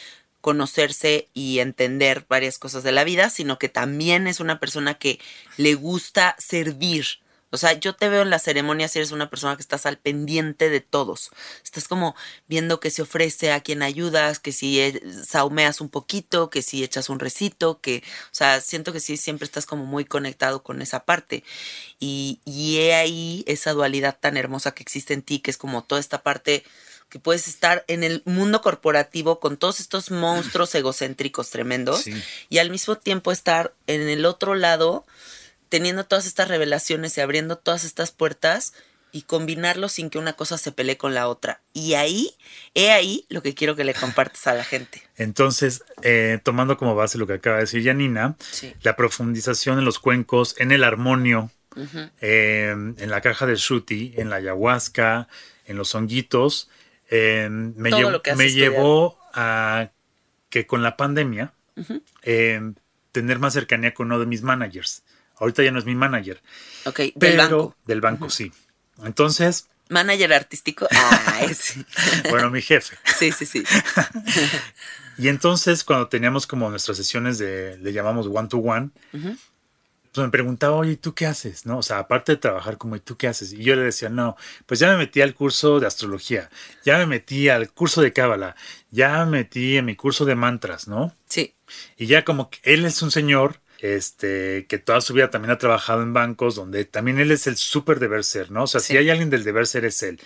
[0.41, 5.19] conocerse y entender varias cosas de la vida, sino que también es una persona que
[5.57, 7.07] le gusta servir.
[7.51, 9.99] O sea, yo te veo en las ceremonias y eres una persona que estás al
[9.99, 11.31] pendiente de todos.
[11.65, 12.15] Estás como
[12.49, 16.85] viendo que se ofrece a quien ayudas, que si eh, saumeas un poquito, que si
[16.85, 20.81] echas un recito, que, o sea, siento que sí, siempre estás como muy conectado con
[20.83, 21.43] esa parte.
[21.99, 25.83] Y, y he ahí esa dualidad tan hermosa que existe en ti, que es como
[25.83, 26.65] toda esta parte
[27.09, 32.15] que puedes estar en el mundo corporativo con todos estos monstruos egocéntricos tremendos Sí.
[32.49, 35.05] y al mismo tiempo estar en el otro lado
[35.71, 38.75] teniendo todas estas revelaciones y abriendo todas estas puertas
[39.13, 41.63] y combinarlo sin que una cosa se pelee con la otra.
[41.73, 42.35] Y ahí,
[42.75, 45.03] he ahí lo que quiero que le compartas a la gente.
[45.17, 48.75] Entonces, eh, tomando como base lo que acaba de decir Janina, Sí.
[48.83, 51.51] la profundización en los cuencos, en el armonio,
[52.21, 55.29] eh, en la caja de Shruti, en la ayahuasca,
[55.67, 56.69] en los honguitos,
[57.11, 59.91] eh, me, has me llevó a
[60.49, 61.53] que con la pandemia
[62.23, 62.61] eh,
[63.13, 65.03] tener más cercanía con uno de mis managers.
[65.41, 66.41] Ahorita ya no es mi manager,
[66.85, 67.77] Ok, del pero banco.
[67.87, 68.53] del banco sí.
[69.05, 70.87] Entonces, Manager artístico.
[70.93, 71.85] Ah, ese.
[72.31, 72.97] bueno, mi jefe.
[73.19, 73.65] Sí, sí, sí.
[75.19, 80.31] Y entonces, cuando teníamos como nuestras sesiones de, le llamamos one to one, pues me
[80.31, 81.67] preguntaba, oye, ¿y ¿tú qué haces?
[81.67, 81.79] ¿No?
[81.79, 83.53] O sea, aparte de trabajar como, ¿y tú qué haces?
[83.53, 86.49] Y yo le decía, no, pues ya me metí al curso de astrología,
[86.85, 88.57] ya me metí al curso de cábala,
[88.91, 91.15] ya me metí en mi curso de mantras, ¿no?
[91.29, 91.55] Sí,
[91.99, 95.59] Y ya como que él es un señor, este, que toda su vida también ha
[95.59, 98.65] trabajado en bancos, donde también él es el súper deber ser, ¿no?
[98.65, 98.89] O sea, Sí.
[98.93, 100.21] si hay alguien del deber ser es él.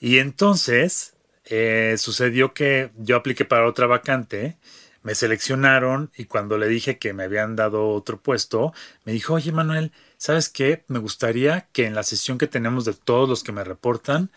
[0.00, 4.56] Y entonces eh, sucedió que yo apliqué para otra vacante,
[5.02, 8.72] me seleccionaron y cuando le dije que me habían dado otro puesto,
[9.04, 10.84] me dijo, oye Manuel, ¿sabes qué?
[10.88, 14.30] Me gustaría que en la sesión que tenemos de todos los que me reportan,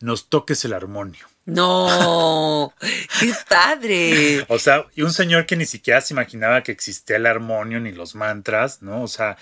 [0.00, 1.26] nos toques el armonio.
[1.50, 2.74] No,
[3.18, 4.44] qué padre.
[4.48, 7.92] O sea, y un señor que ni siquiera se imaginaba que existía el armonio ni
[7.92, 9.02] los mantras, ¿no?
[9.02, 9.36] O sea,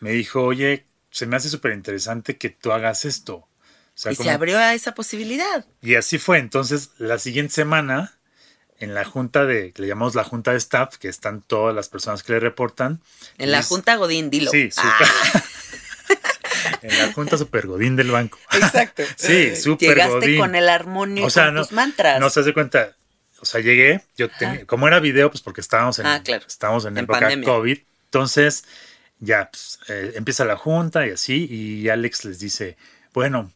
[0.00, 3.36] me dijo, oye, se me hace súper interesante que tú hagas esto.
[3.36, 3.48] O
[3.94, 5.64] sea, Y se abrió a esa posibilidad.
[5.80, 6.38] y así fue.
[6.38, 8.12] Entonces, la siguiente semana,
[8.78, 12.22] en la junta de, le llamamos la junta de staff, que están todas las personas
[12.22, 13.00] que le reportan.
[13.38, 14.50] En la Junta Godín, dilo.
[14.50, 15.42] Sí, Ah, súper.
[16.88, 18.38] en la junta super godín del banco.
[18.52, 19.02] exacto.
[19.16, 20.38] Sí, súper Llegaste godín.
[20.38, 22.20] con el armonio O sea, con no, tus mantras.
[22.20, 22.96] no se hace cuenta.
[23.40, 26.44] O sea, llegué, yo tenía, como era video, pues porque estábamos en, Ah, claro.
[26.46, 27.44] estábamos en, En época pandemia.
[27.46, 27.78] COVID.
[28.06, 28.64] Entonces,
[29.18, 32.76] ya pues, eh, empieza la junta y así, y Alex les dice,
[33.12, 33.52] bueno,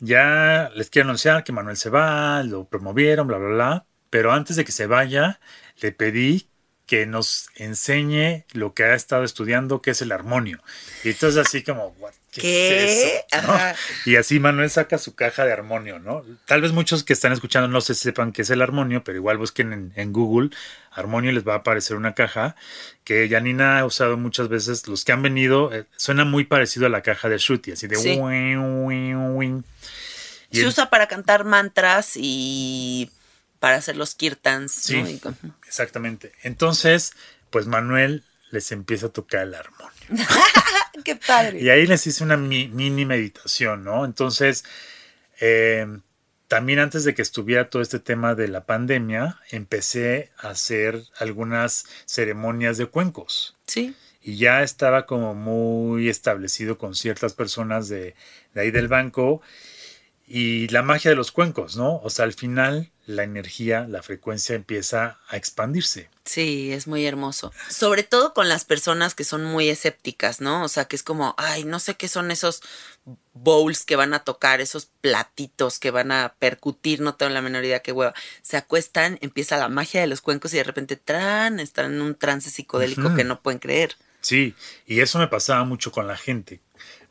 [0.00, 4.56] ya les quiero anunciar que Manuel se va, lo promovieron, bla, bla, bla, pero antes
[4.56, 5.38] de que se vaya,
[5.80, 6.48] le pedí
[6.90, 10.58] que nos enseñe lo que ha estado estudiando, que es el armonio.
[11.04, 12.14] Y entonces así como, "What?
[12.32, 12.84] ¿qué, ¿Qué?
[12.84, 13.46] es eso?
[13.46, 13.56] ¿No?
[14.06, 16.24] Y así Manuel saca su caja de armonio, ¿no?
[16.46, 19.38] Tal vez muchos que están escuchando no se sepan qué es el armonio, pero igual
[19.38, 20.50] busquen en, en Google
[20.90, 22.56] armonio y les va a aparecer una caja
[23.04, 24.88] que Janina ha usado muchas veces.
[24.88, 27.94] Los que han venido, eh, suena muy parecido a la caja de Shruti, así de
[27.94, 28.16] Sí.
[28.18, 29.62] wing, wing, wing.
[30.50, 33.12] Y Se usa para cantar mantras y
[33.60, 34.72] para hacer los kirtans.
[34.72, 35.34] Sí, ¿no?
[35.66, 36.32] Exactamente.
[36.42, 37.12] Entonces,
[37.50, 39.94] pues Manuel les empieza a tocar el armonio.
[41.04, 41.60] Qué padre.
[41.60, 44.04] Y ahí les hice una mi- mini meditación, ¿no?
[44.04, 44.64] Entonces,
[45.40, 45.86] eh,
[46.48, 51.86] también antes de que estuviera todo este tema de la pandemia, empecé a hacer algunas
[52.06, 53.56] ceremonias de cuencos.
[53.66, 53.94] Sí.
[54.20, 58.14] Y ya estaba como muy establecido con ciertas personas de,
[58.52, 59.40] de ahí del banco.
[60.32, 61.96] Y la magia de los cuencos, ¿no?
[62.04, 66.08] O sea, al final la energía, la frecuencia empieza a expandirse.
[66.24, 67.52] Sí, es muy hermoso.
[67.68, 70.62] Sobre todo con las personas que son muy escépticas, ¿no?
[70.62, 72.62] O sea, que es como, ay, no sé qué son esos
[73.32, 77.64] bowls que van a tocar, esos platitos que van a percutir, no tengo la menor
[77.64, 78.14] idea qué hueva.
[78.42, 82.14] Se acuestan, empieza la magia de los cuencos y de repente, tran, están en un
[82.14, 83.96] trance psicodélico que no pueden creer.
[84.20, 84.54] Sí,
[84.86, 86.60] y eso me pasaba mucho con la gente.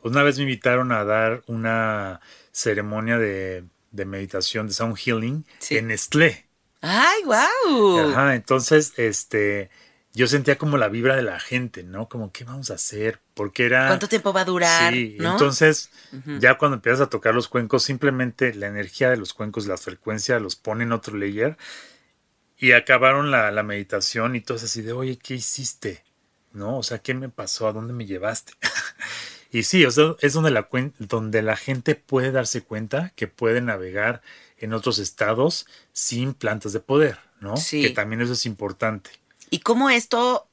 [0.02, 2.20] Una vez me invitaron a dar una
[2.52, 6.46] ceremonia de, meditación, de sound healing en Nestlé.
[6.80, 8.10] ¡Ay, wow!
[8.10, 9.70] Ajá, entonces, este,
[10.14, 12.08] yo sentía como la vibra de la gente, ¿no?
[12.08, 13.20] Como, ¿qué vamos a hacer?
[13.34, 13.88] Porque era...
[13.88, 14.92] ¿Cuánto tiempo va a durar?
[14.92, 15.90] Sí, entonces,
[16.40, 20.40] ya cuando empiezas a tocar los cuencos, simplemente la energía de los cuencos, la frecuencia,
[20.40, 21.58] los pone en otro layer.
[22.56, 26.04] Y acabaron la, la meditación y todo así de, oye, ¿qué hiciste?
[26.52, 26.78] ¿No?
[26.78, 27.68] O sea, ¿qué me pasó?
[27.68, 28.54] ¿A dónde me llevaste?
[29.52, 29.94] Y sí, es
[30.32, 34.22] donde la, donde la gente puede darse cuenta que puede navegar
[34.58, 37.56] en otros estados sin plantas de poder, ¿no?
[37.56, 37.82] Sí.
[37.82, 39.10] Que también eso es importante.
[39.50, 40.46] Y cómo esto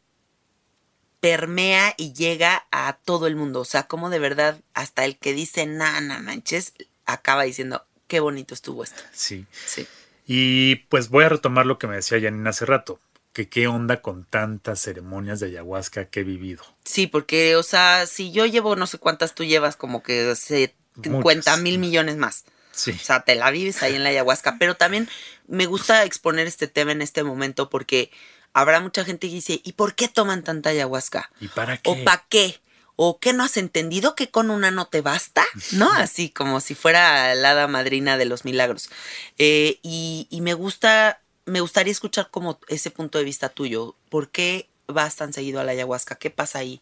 [1.19, 3.62] permea y llega a todo el mundo.
[3.62, 6.73] O sea, cómo de verdad hasta el que dice, nana manches,
[7.05, 9.01] acaba diciendo, qué bonito estuvo esto.
[9.12, 9.45] Sí.
[9.65, 9.88] Sí.
[10.25, 12.99] Y pues voy a retomar lo que me decía Janine hace rato
[13.38, 16.63] que qué onda con tantas ceremonias de ayahuasca que he vivido.
[16.84, 21.58] Sí, porque, o sea, si yo llevo no sé cuántas, tú llevas como que 50
[21.58, 22.45] mil millones más.
[22.71, 22.89] Sí.
[22.89, 24.56] O sea, te la vives ahí en la ayahuasca.
[24.58, 25.08] Pero también
[25.45, 28.10] me gusta exponer este tema en este momento porque
[28.54, 31.30] habrá mucha gente que dice, ¿y por qué toman tanta ayahuasca?
[31.39, 31.91] ¿Y para qué?
[31.91, 32.60] ¿O para qué?
[32.95, 35.45] ¿O qué no has entendido que con una no te basta?
[35.73, 35.91] ¿No?
[35.91, 38.89] Así como si fuera la hada madrina de los milagros.
[39.38, 43.95] Eh, y, y me gusta me gustaría escuchar como ese punto de vista tuyo.
[44.10, 46.15] ¿Por qué vas tan seguido a la ayahuasca?
[46.15, 46.81] ¿Qué pasa ahí?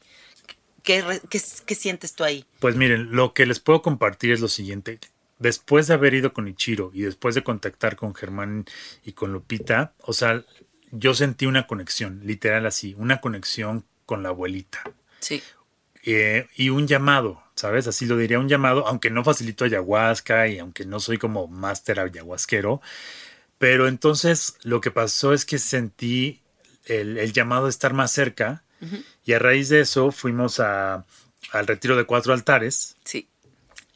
[0.83, 2.45] ¿Qué, qué, sientes tú ahí?
[2.59, 4.99] Pues miren, lo que les puedo compartir es lo siguiente.
[5.39, 8.65] Después de haber ido con Ichiro y después de contactar con Germán
[9.03, 10.43] y con Lupita, o sea,
[10.91, 14.83] yo sentí una conexión, literal así, una conexión con la abuelita.
[15.19, 15.41] Sí.
[16.03, 17.87] Eh, y un llamado, ¿sabes?
[17.87, 21.99] Así lo diría, un llamado, aunque no facilito ayahuasca y aunque no soy como máster
[21.99, 22.81] ayahuasquero,
[23.57, 26.41] pero entonces lo que pasó es que sentí
[26.85, 28.63] el, llamado de estar más cerca
[29.25, 31.05] y a raíz de eso fuimos a,
[31.51, 32.97] al retiro de cuatro altares.
[33.03, 33.27] Sí.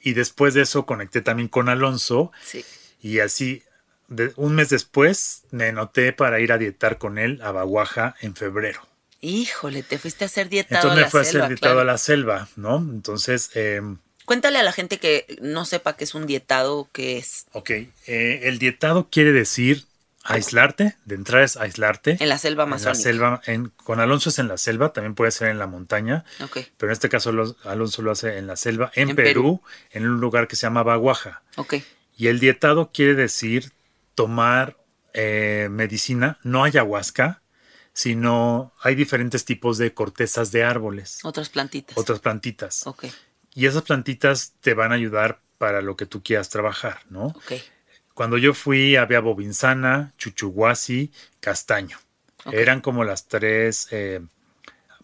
[0.02, 2.32] Y después de eso conecté también con Alonso.
[2.42, 2.66] Sí.
[3.02, 3.64] Y así,
[4.08, 8.36] de, un mes después, me noté para ir a dietar con él a Baguaja en
[8.36, 8.82] febrero.
[9.22, 12.48] Híjole, te fuiste a hacer dietado Entonces me fui a hacer dietado a la selva,
[12.56, 12.78] ¿no?
[12.78, 13.82] Entonces, eh,
[14.30, 17.48] Cuéntale a la gente que no sepa qué es un dietado, qué es.
[17.52, 19.86] Ok, eh, el dietado quiere decir
[20.24, 22.16] aislarte, de entrada es aislarte.
[22.20, 22.92] En la selva amazónica.
[22.92, 25.66] En la selva, en, con Alonso es en la selva, también puede ser en la
[25.66, 26.26] montaña.
[26.44, 26.60] Ok.
[26.78, 27.32] Pero en este caso
[27.64, 31.42] Alonso lo hace en la selva, en, Perú, en un lugar que se llama Baguaja.
[31.56, 31.78] Ok.
[32.16, 33.72] Y el dietado quiere decir
[34.14, 34.78] tomar
[35.16, 37.42] eh, medicina, no ayahuasca,
[37.94, 41.18] sino hay diferentes tipos de cortezas de árboles.
[41.24, 41.98] Otras plantitas.
[41.98, 42.86] Otras plantitas.
[42.86, 43.06] Ok.
[43.54, 47.34] Y esas plantitas te van a ayudar para lo que tú quieras trabajar, ¿no?
[48.14, 51.98] Cuando yo fui había bobinsana, chuchuguasi, castaño.
[52.52, 54.22] Eran como las tres eh,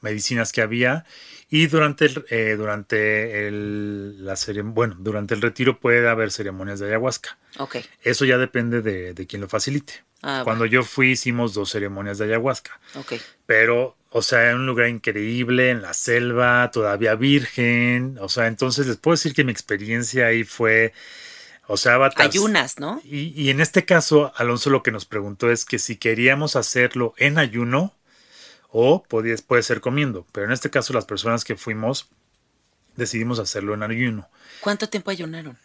[0.02, 1.06] medicinas que había.
[1.50, 6.88] Y durante el, eh, durante el, la bueno, durante el retiro puede haber ceremonias de
[6.88, 7.38] ayahuasca.
[7.58, 7.86] Okay.
[8.02, 10.04] Eso ya depende de, de quien lo facilite.
[10.22, 12.80] Ah, Cuando yo fui hicimos dos ceremonias de ayahuasca.
[12.96, 13.22] Okay.
[13.46, 18.18] Pero o sea, en un lugar increíble, en la selva, todavía virgen.
[18.22, 20.94] O sea, entonces les puedo decir que mi experiencia ahí fue,
[21.68, 23.02] o sea, Ayunas, ¿no?
[23.04, 27.14] Y, y, en este caso, Alonso lo que nos preguntó es que si queríamos hacerlo
[27.18, 27.94] en ayuno
[28.70, 30.26] o podía, puede ser comiendo.
[30.32, 32.08] Pero en este caso, las personas que fuimos
[32.96, 34.30] decidimos hacerlo en ayuno.
[34.62, 35.58] ¿Cuánto tiempo ayunaron?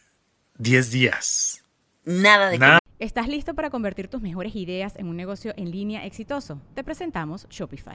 [0.59, 1.63] Diez días.
[2.05, 2.81] Nada de Nada.
[2.99, 6.61] ¿Estás listo para convertir tus mejores ideas en un negocio en línea exitoso?
[6.75, 7.95] Te presentamos Shopify.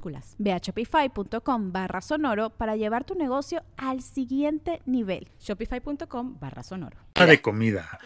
[0.00, 0.34] mayúsculas.
[0.38, 5.28] Ve a shopify.com barra sonoro para llevar tu negocio al siguiente nivel.
[5.40, 6.96] Shopify.com barra sonoro.
[7.14, 7.98] De comida.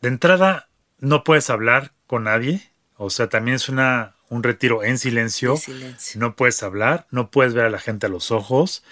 [0.00, 2.72] De entrada, no puedes hablar con nadie.
[2.96, 5.52] O sea, también es una, un retiro en silencio.
[5.52, 6.20] En silencio.
[6.20, 8.82] No puedes hablar, no puedes ver a la gente a los ojos.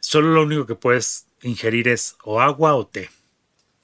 [0.00, 3.10] Solo lo único que puedes ingerir es o agua o té.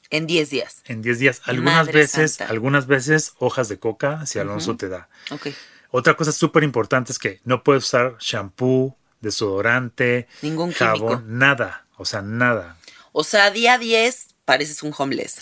[0.08, 0.82] En 10 días.
[0.84, 1.42] En 10 días.
[1.46, 2.52] Algunas Madre veces, santa.
[2.52, 5.08] algunas veces hojas de coca, si Alonso te da.
[5.32, 5.48] Ok.
[5.90, 11.22] Otra cosa súper importante es que no puedes usar shampoo, desodorante, Ningún jabón, químico.
[11.26, 11.86] nada.
[11.96, 12.76] O sea, nada.
[13.12, 15.38] O sea, día 10 pareces un homeless.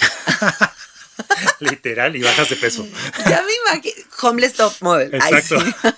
[1.61, 2.87] Literal y bajas de peso.
[3.29, 3.95] ya me imagino.
[4.23, 5.11] Homeless top model.
[5.21, 5.61] Ay, Exacto.
[5.61, 5.75] sí.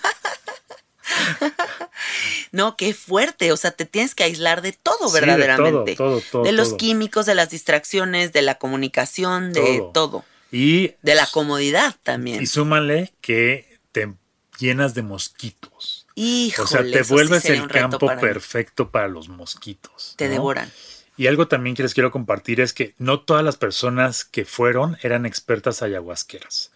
[2.52, 3.52] No, qué fuerte.
[3.52, 5.94] O sea, te tienes que aislar de todo, Sí, de verdaderamente.
[5.96, 9.90] todo, todo, todo, De los químicos, de las distracciones, de la comunicación, de Todo.
[9.92, 10.24] todo.
[10.52, 12.42] Y, De la comodidad también.
[12.42, 14.14] y súmale que te
[14.58, 16.06] llenas de mosquitos.
[16.14, 20.14] Híjole, O sea, te sí vuelves el campo para perfecto para los mosquitos.
[20.16, 20.32] Te ¿no?
[20.32, 20.70] devoran.
[21.16, 24.98] Y algo también que les quiero compartir es que no todas las personas que fueron
[25.02, 26.72] eran expertas ayahuasqueras.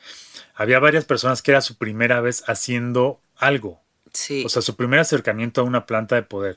[0.54, 3.80] Había varias personas que era su primera vez haciendo algo.
[4.12, 4.42] Sí.
[4.44, 6.56] O sea, su primer acercamiento a una planta de poder.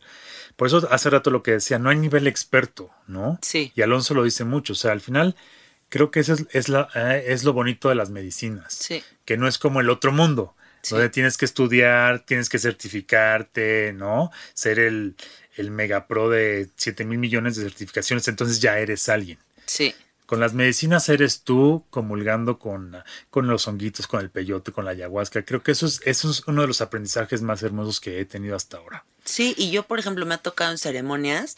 [0.55, 3.37] Por eso hace rato lo que decía, no hay nivel experto, ¿no?
[3.41, 3.71] Sí.
[3.75, 4.73] Y Alonso lo dice mucho.
[4.73, 5.35] O sea, al final
[5.89, 8.73] creo que eso es, es la, eh, es lo bonito de las medicinas.
[8.73, 9.03] Sí.
[9.25, 10.93] Que no es como el otro mundo, Sí.
[10.93, 14.31] donde tienes que estudiar, tienes que certificarte, ¿no?
[14.53, 15.15] Ser el,
[15.55, 19.39] el mega pro de 7 mil millones de certificaciones, entonces ya eres alguien.
[19.65, 19.95] Sí.
[20.25, 22.95] Con las medicinas eres tú comulgando con,
[23.29, 25.43] con los honguitos, con el peyote, con la ayahuasca.
[25.45, 28.55] Creo que eso es, eso es uno de los aprendizajes más hermosos que he tenido
[28.55, 29.05] hasta ahora.
[29.25, 31.55] Sí, y yo, por ejemplo, me ha tocado en ceremonias,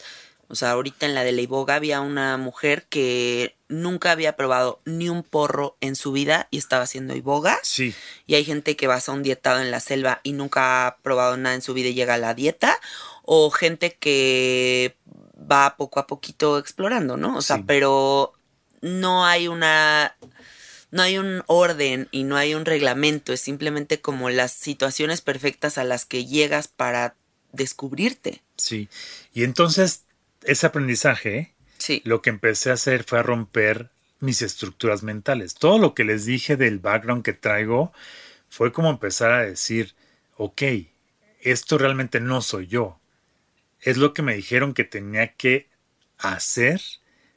[0.48, 5.08] o sea, ahorita en la de Leiboga había una mujer que nunca había probado ni
[5.08, 7.58] un porro en su vida y estaba haciendo iboga.
[7.62, 7.94] Sí,
[8.26, 11.36] Y hay gente que vas a un dietado en la selva y nunca ha probado
[11.36, 12.78] nada en su vida y llega a la dieta.
[13.22, 14.96] O gente que
[15.50, 17.36] va poco a poquito explorando, ¿no?
[17.36, 17.64] O sea, Sí.
[17.66, 18.32] pero
[18.82, 20.16] no hay una.
[20.92, 23.32] No hay un orden y no hay un reglamento.
[23.32, 27.16] Es simplemente como las situaciones perfectas a las que llegas para
[27.52, 28.42] descubrirte.
[28.56, 28.88] sí.
[29.34, 30.02] Y entonces,
[30.44, 32.02] ese aprendizaje, Sí.
[32.04, 35.54] lo que empecé a hacer fue a romper mis estructuras mentales.
[35.54, 37.92] Todo lo que les dije del background que traigo
[38.48, 39.94] fue como empezar a decir,
[40.36, 40.62] ok,
[41.40, 42.98] esto realmente no soy yo.
[43.80, 45.68] Es lo que me dijeron que tenía que
[46.18, 46.80] hacer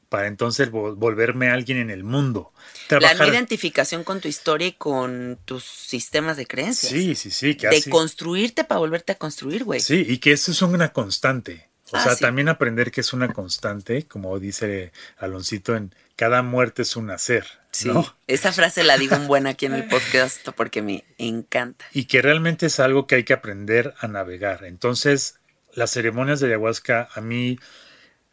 [0.07, 2.51] para entonces vol- volverme alguien en el mundo.
[2.89, 3.27] La Trabajar.
[3.27, 6.91] identificación con tu historia y con tus sistemas de creencias.
[6.91, 7.55] Sí, sí, sí.
[7.55, 9.79] Que de así- construirte para volverte a construir, güey.
[9.81, 11.68] Sí, y que eso es una constante.
[11.91, 12.21] O Ah, sea, sí.
[12.21, 17.45] también aprender que es una constante, como dice Aloncito, en cada muerte es un nacer,
[17.71, 18.15] Sí, ¿no?
[18.27, 21.85] esa frase la digo un buen aquí en el podcast porque me encanta.
[21.93, 24.65] Y que realmente es algo que hay que aprender a navegar.
[24.65, 25.39] Entonces,
[25.73, 27.59] las ceremonias de ayahuasca a mí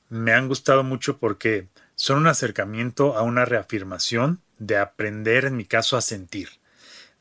[0.08, 5.64] me han gustado mucho porque son un acercamiento a una reafirmación de aprender, en mi
[5.64, 6.48] caso, a sentir,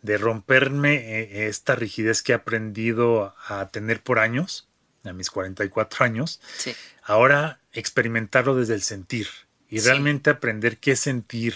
[0.02, 4.68] de romperme eh, esta rigidez que he aprendido a tener por años,
[5.10, 9.28] a mis 44 años, Sí, ahora experimentarlo desde el sentir
[9.70, 9.86] y Sí.
[9.88, 11.56] realmente aprender qué sentir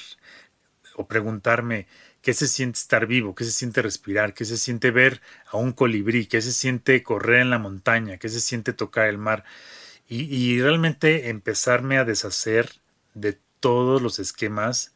[0.96, 1.88] o preguntarme
[2.22, 5.22] qué se siente estar vivo, qué se siente respirar, qué se siente ver
[5.52, 9.18] a un colibrí, qué se siente correr en la montaña, qué se siente tocar el
[9.18, 9.46] mar
[10.08, 12.72] y, y realmente empezarme a deshacer
[13.14, 14.94] de todos los esquemas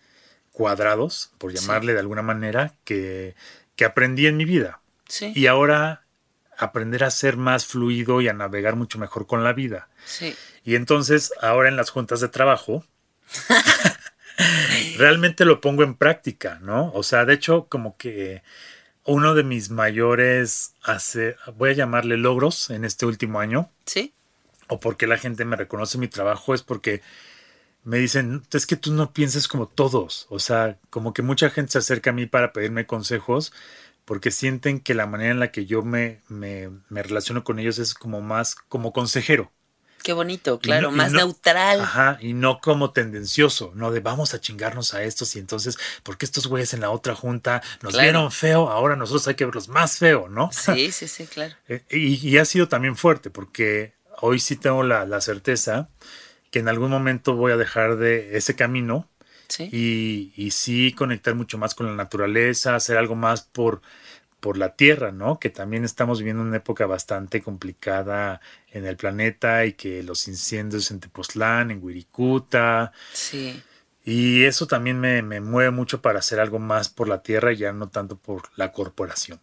[0.52, 1.60] cuadrados, por Sí.
[1.60, 3.36] llamarle de alguna manera, que,
[3.76, 4.82] que aprendí en mi vida.
[5.08, 6.03] sí, Y ahora
[6.58, 9.90] aprender a ser más fluido y a navegar mucho mejor con la vida.
[10.06, 10.36] sí.
[10.66, 12.86] Y entonces, ahora en las juntas de trabajo,
[14.98, 16.92] realmente lo pongo en práctica, ¿no?
[16.94, 18.44] O sea, de hecho, como que
[19.06, 24.14] uno de mis mayores, hace, voy a llamarle logros en este último año, Sí,
[24.68, 27.02] o porque la gente me reconoce mi trabajo, es porque
[27.84, 31.74] me dicen, es que tú no pienses como todos, o sea, como que mucha gente
[31.74, 33.52] se acerca a mí para pedirme consejos
[34.06, 37.80] porque sienten que la manera en la que yo me, me, me relaciono con ellos
[37.80, 39.52] es como más como consejero.
[40.04, 41.80] qué bonito, claro, no- más no- neutral.
[41.82, 46.26] Ajá, y no como tendencioso, no de vamos a chingarnos a estos y entonces, porque
[46.26, 48.04] estos güeyes en la otra junta nos Claro.
[48.04, 50.50] vieron feo, ahora nosotros hay que verlos más feo, ¿no?
[50.52, 51.56] Sí, sí, sí, claro.
[51.70, 55.90] Eh, y, y ha sido también fuerte, porque hoy sí tengo la, la certeza
[56.52, 59.10] que en algún momento voy a dejar de ese camino
[59.48, 63.82] Sí, y, y sí conectar mucho más con la naturaleza, hacer algo más por,
[64.40, 65.40] por la tierra, ¿no?
[65.40, 68.42] Que también estamos viviendo una época bastante complicada
[68.72, 73.64] en el planeta y que los incendios en Tepoztlán, en Wirikuta, sí.
[74.04, 77.58] y eso también me, me mueve mucho para hacer algo más por la tierra y
[77.58, 79.40] ya no tanto por la corporación.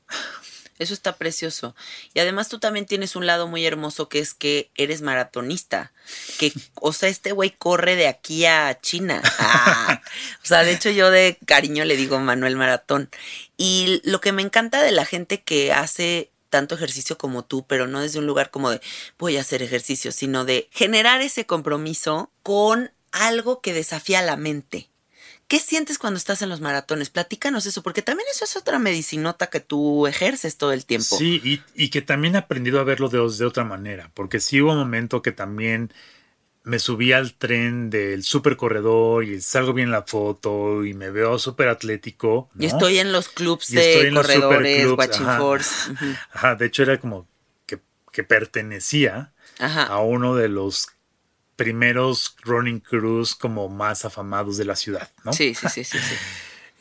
[0.80, 1.76] Eso está precioso.
[2.14, 5.92] Y además tú también tienes un lado muy hermoso que es que eres maratonista.
[6.38, 9.22] Que, o sea, este güey corre de aquí a China.
[9.42, 10.00] Ah.
[10.42, 13.10] o sea, de hecho yo de cariño le digo Manuel Maratón.
[13.56, 17.86] Y lo que me encanta de la gente que hace tanto ejercicio como tú, pero
[17.86, 18.80] no desde un lugar como de
[19.18, 24.89] voy a hacer ejercicio, sino de generar ese compromiso con algo que desafía la mente.
[25.50, 27.10] ¿Qué sientes cuando estás en los maratones?
[27.10, 31.16] Platícanos eso, porque también eso es otra medicinota que tú ejerces todo el tiempo.
[31.18, 34.70] Sí, y, que también he aprendido a verlo de, de, otra manera, porque sí hubo
[34.70, 35.92] un momento que también
[36.62, 41.36] me subí al tren del super corredor y salgo bien la foto y me veo
[41.36, 42.48] súper atlético.
[42.56, 45.92] Y estoy en los clubs de corredores, Watching Force.
[46.32, 47.26] Ajá, de hecho era como
[47.66, 47.80] que,
[48.12, 50.86] que pertenecía a uno de los
[51.60, 55.34] primeros running crews como más afamados de la ciudad, ¿no?
[55.34, 55.98] Sí, sí, sí, sí.
[55.98, 56.14] sí.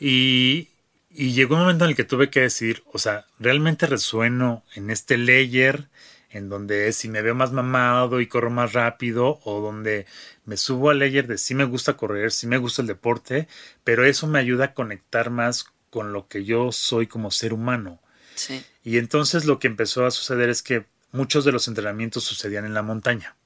[0.00, 0.68] y,
[1.10, 4.88] y, llegó un momento en el que tuve que decir, o sea, realmente resueno en
[4.88, 5.88] este layer
[6.30, 10.06] en donde si me veo más mamado y corro más rápido o donde
[10.46, 13.48] me subo al layer de si me gusta correr, si me gusta el deporte,
[13.84, 18.00] pero eso me ayuda a conectar más con lo que yo soy como ser humano.
[18.34, 18.64] Sí.
[18.82, 22.72] Y entonces lo que empezó a suceder es que muchos de los entrenamientos sucedían en
[22.72, 23.36] la montaña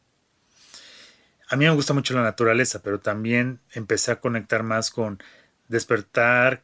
[1.49, 5.23] a mí me gusta mucho la naturaleza, pero también empecé a conectar más con
[5.69, 6.63] despertar,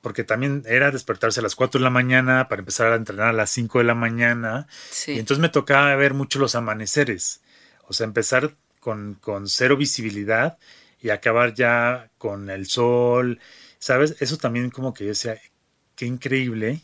[0.00, 3.32] porque también era despertarse a las 4 de la mañana para empezar a entrenar a
[3.32, 4.66] las 5 de la mañana.
[5.06, 7.42] Y entonces me tocaba ver mucho los amaneceres,
[7.86, 10.58] o sea, empezar con, con cero visibilidad
[11.00, 13.40] y acabar ya con el sol,
[13.78, 14.16] ¿sabes?
[14.20, 15.38] Eso también como que yo decía,
[15.96, 16.82] qué increíble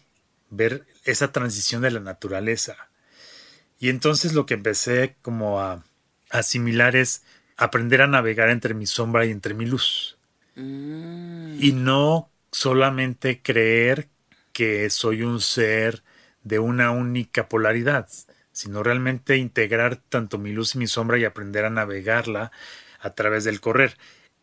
[0.50, 2.76] ver esa transición de la naturaleza.
[3.78, 5.84] Y entonces lo que empecé como a
[6.30, 7.22] asimilar es
[7.56, 10.16] aprender a navegar entre mi sombra y entre mi luz.
[10.56, 11.58] Mm.
[11.60, 14.08] Y no solamente creer
[14.52, 16.02] que soy un ser
[16.42, 18.08] de una única polaridad,
[18.52, 22.50] sino realmente integrar tanto mi luz y mi sombra y aprender a navegarla
[23.00, 23.96] a través del correr.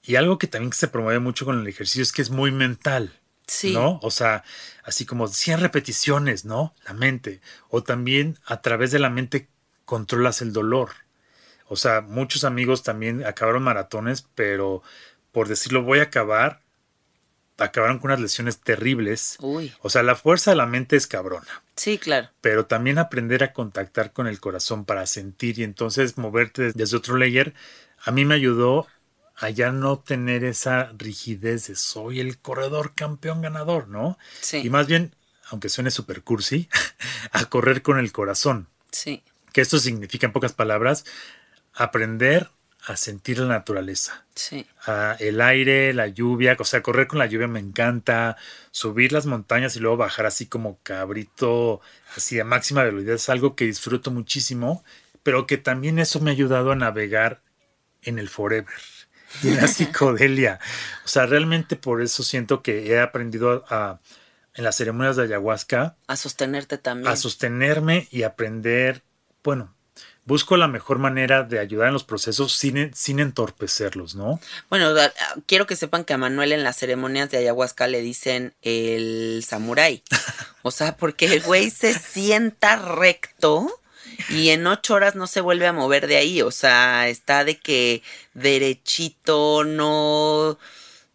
[0.03, 3.19] Y algo que también se promueve mucho con el ejercicio es que es muy mental.
[3.45, 3.73] Sí.
[3.73, 3.99] ¿No?
[4.01, 4.43] O sea,
[4.83, 6.73] así como 100 repeticiones, ¿no?
[6.85, 7.41] La mente.
[7.69, 9.49] O también a través de la mente
[9.85, 10.89] controlas el dolor.
[11.67, 14.83] O sea, muchos amigos también acabaron maratones, pero
[15.31, 16.61] por decirlo, voy a acabar,
[17.57, 19.37] acabaron con unas lesiones terribles.
[19.39, 19.73] Uy.
[19.81, 21.63] O sea, la fuerza de la mente es cabrona.
[21.75, 22.29] Sí, claro.
[22.41, 27.17] Pero también aprender a contactar con el corazón para sentir y entonces moverte desde otro
[27.17, 27.53] layer,
[28.03, 28.87] a mí me ayudó
[29.35, 34.17] a ya no tener esa rigidez de soy el corredor campeón ganador, ¿no?
[34.41, 34.61] Sí.
[34.63, 35.15] Y más bien,
[35.49, 36.69] aunque suene super cursi,
[37.31, 38.67] a correr con el corazón.
[38.91, 39.23] Sí.
[39.53, 41.05] Que esto significa en pocas palabras
[41.77, 42.49] aprender
[42.85, 44.25] a sentir la naturaleza.
[44.33, 44.65] Sí.
[45.19, 48.37] el aire, la lluvia, o sea, correr con la lluvia me encanta,
[48.71, 51.81] subir las montañas y luego bajar así como cabrito,
[52.15, 54.83] así a máxima velocidad, es algo que disfruto muchísimo,
[55.23, 57.41] pero que también eso me ha ayudado a navegar
[58.03, 58.79] en el forever
[59.43, 60.59] y en la psicodelia.
[61.03, 63.99] O sea, realmente por eso siento que he aprendido a,
[64.53, 65.97] en las ceremonias de ayahuasca.
[66.07, 67.11] A sostenerte también.
[67.11, 69.03] A sostenerme y aprender,
[69.43, 69.73] bueno,
[70.27, 74.39] busco la mejor manera de ayudar en los procesos sin, sin entorpecerlos, ¿no?
[74.69, 74.93] Bueno,
[75.45, 80.03] quiero que sepan que a Manuel en las ceremonias de ayahuasca le dicen el samurái.
[80.63, 83.69] O sea, porque el güey se sienta recto
[84.29, 86.41] y en ocho horas no se vuelve a mover de ahí.
[86.41, 88.03] O sea, está de que
[88.33, 90.59] derechito, no.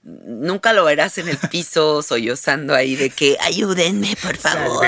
[0.02, 4.86] Nunca lo verás en el piso sollozando ahí de que ayúdenme, por favor.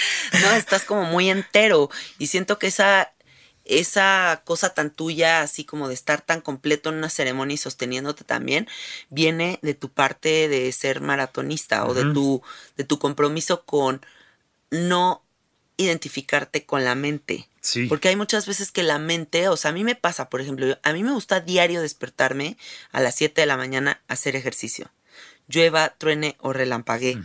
[0.42, 3.12] no, estás como muy entero y siento que esa
[3.70, 8.24] esa cosa tan tuya, así como de estar tan completo en una ceremonia y sosteniéndote
[8.24, 8.68] también,
[9.10, 12.42] viene de tu parte de ser maratonista o de tu,
[12.76, 14.04] de tu compromiso con
[14.70, 15.22] no
[15.76, 17.48] identificarte con la mente.
[17.60, 17.86] Sí.
[17.86, 20.78] Porque hay muchas veces que la mente, o sea, a mí me pasa, por ejemplo,
[20.82, 22.56] a mí me gusta diario despertarme
[22.90, 24.90] a las 7 de la mañana a hacer ejercicio.
[25.46, 27.18] Llueva, truene o relampaguee.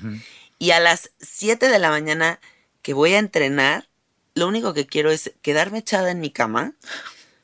[0.60, 2.40] Y a las 7 de la mañana
[2.86, 3.90] que voy a entrenar,
[4.36, 6.76] lo único que quiero es quedarme echada en mi cama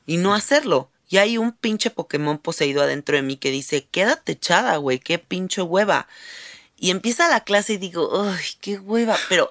[0.06, 0.92] y no hacerlo.
[1.08, 5.18] Y hay un pinche Pokémon poseído adentro de mí que dice, quédate echada, güey, qué
[5.18, 6.06] pinche hueva.
[6.76, 9.18] Y empieza la clase y digo, ay, qué hueva.
[9.28, 9.50] Pero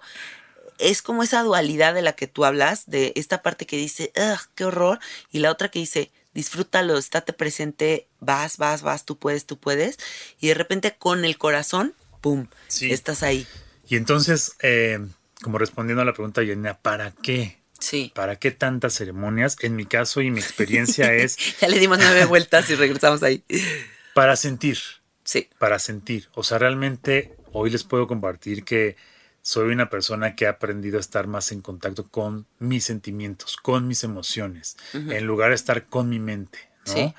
[0.77, 4.39] es como esa dualidad de la que tú hablas, de esta parte que dice, ugh,
[4.55, 9.45] qué horror, y la otra que dice, disfrútalo, estate presente, vas, vas, vas, tú puedes,
[9.45, 9.97] tú puedes.
[10.39, 12.47] Y de repente con el corazón, ¡pum!
[12.79, 13.45] Estás ahí.
[13.89, 14.97] Y entonces, eh,
[15.41, 17.59] como respondiendo a la pregunta, Yanina, ¿para qué?
[17.79, 18.11] Sí.
[18.13, 19.57] ¿Para qué tantas ceremonias?
[19.61, 21.59] En mi caso y mi experiencia es...
[21.59, 23.43] ya le dimos nueve vueltas y regresamos ahí.
[24.13, 24.77] Para sentir.
[25.23, 25.49] Sí.
[25.57, 26.29] Para sentir.
[26.33, 28.95] O sea, realmente hoy les puedo compartir que
[29.41, 33.87] soy una persona que ha aprendido a estar más en contacto con mis sentimientos, con
[33.87, 37.15] mis emociones, en lugar de estar con mi mente, ¿no?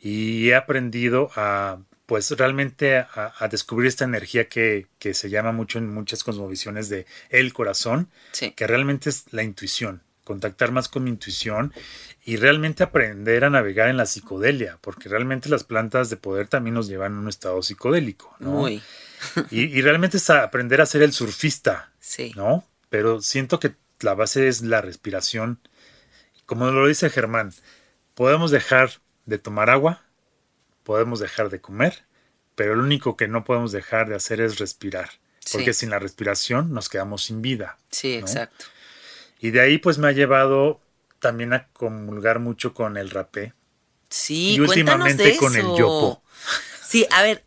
[0.00, 5.78] Y he aprendido a, pues realmente a, descubrir esta energía que, que, se llama mucho
[5.78, 8.10] en muchas cosmovisiones de el corazón,
[8.56, 11.72] que realmente es la intuición, contactar más con mi intuición
[12.24, 16.74] y realmente aprender a navegar en la psicodelia, porque realmente las plantas de poder también
[16.74, 18.50] nos llevan a un estado psicodélico, ¿no?
[18.50, 18.82] Muy.
[19.50, 22.32] y, realmente es aprender a ser el surfista, sí.
[22.36, 22.66] ¿no?
[22.90, 25.58] Pero siento que la base es la respiración.
[26.44, 27.52] Como lo dice Germán,
[28.14, 28.90] podemos dejar
[29.24, 30.03] de tomar agua,
[30.84, 32.04] podemos dejar de comer,
[32.54, 35.10] pero lo único que no podemos dejar de hacer es respirar,
[35.52, 37.78] porque sin la respiración nos quedamos sin vida.
[37.90, 38.66] Sí, exacto.
[39.40, 40.80] Y de ahí pues me ha llevado
[41.18, 43.54] también a comulgar mucho con el rapé.
[44.08, 46.22] Sí, y últimamente con el yopo.
[46.86, 47.42] Sí, a ver,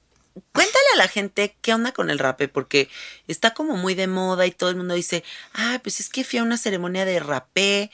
[0.52, 2.90] cuéntale a la gente qué onda con el rapé, porque
[3.28, 5.24] está como muy de moda y todo el mundo dice,
[5.54, 7.92] ah, pues es que fui a una ceremonia de rapé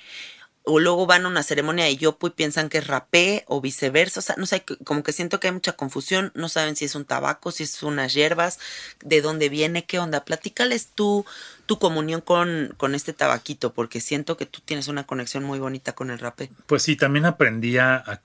[0.65, 4.21] o luego van a una ceremonia de yopo y piensan que es rapé o viceversa,
[4.21, 6.95] o sea, no sé, como que siento que hay mucha confusión, no saben si es
[6.95, 8.59] un tabaco, si es unas hierbas,
[9.03, 11.25] de dónde viene, qué onda, platícales tú
[11.65, 15.93] tu comunión con, con este tabaquito, porque siento que tú tienes una conexión muy bonita
[15.93, 16.49] con el rapé.
[16.67, 18.21] Pues sí, también aprendí a, a